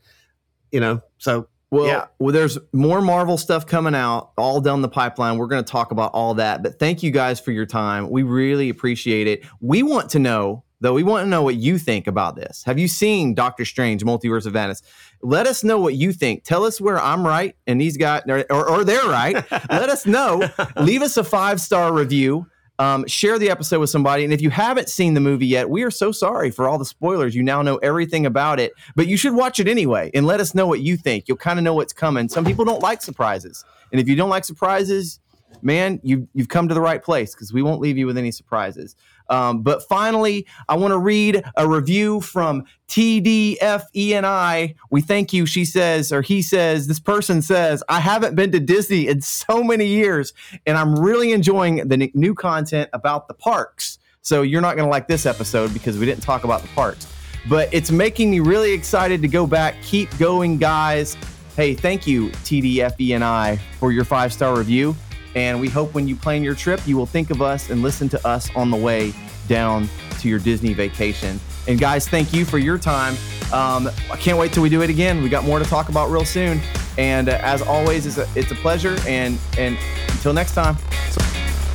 [0.71, 2.05] you know, so Well, Yeah.
[2.19, 5.37] well, there's more Marvel stuff coming out all down the pipeline.
[5.37, 6.63] We're going to talk about all that.
[6.63, 8.09] But thank you guys for your time.
[8.09, 9.43] We really appreciate it.
[9.59, 12.63] We want to know, though, we want to know what you think about this.
[12.65, 14.83] Have you seen Doctor Strange, Multiverse of Madness?
[15.21, 16.43] Let us know what you think.
[16.43, 19.33] Tell us where I'm right and these guys, or, or, or they're right.
[19.51, 20.47] Let us know.
[20.77, 22.47] Leave us a five star review.
[22.77, 24.25] Um, share the episode with somebody.
[24.25, 26.83] And if you haven't seen the movie yet, we are so sorry for all the
[26.83, 27.33] spoilers.
[27.33, 30.53] You now know everything about it, but you should watch it anyway and let us
[30.53, 31.29] know what you think.
[31.29, 32.27] You'll kind of know what's coming.
[32.27, 33.63] Some people don't like surprises.
[33.93, 35.21] And if you don't like surprises,
[35.61, 38.31] man, you, you've come to the right place because we won't leave you with any
[38.31, 38.95] surprises.
[39.29, 44.75] Um, but finally, I want to read a review from TDFENI.
[44.89, 45.45] We thank you.
[45.45, 49.63] She says, or he says, this person says, I haven't been to Disney in so
[49.63, 50.33] many years,
[50.65, 53.99] and I'm really enjoying the new content about the parks.
[54.21, 57.07] So you're not going to like this episode because we didn't talk about the parks,
[57.47, 59.75] but it's making me really excited to go back.
[59.83, 61.15] Keep going, guys.
[61.55, 64.95] Hey, thank you, TDFENI, for your five star review.
[65.35, 68.09] And we hope when you plan your trip, you will think of us and listen
[68.09, 69.13] to us on the way
[69.47, 71.39] down to your Disney vacation.
[71.67, 73.15] And guys, thank you for your time.
[73.51, 75.21] Um, I can't wait till we do it again.
[75.21, 76.61] We got more to talk about real soon.
[76.97, 78.97] And uh, as always, it's a, it's a pleasure.
[79.07, 79.77] And and
[80.09, 80.77] until next time.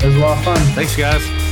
[0.00, 0.58] it was a lot of fun.
[0.74, 1.49] thanks, guys.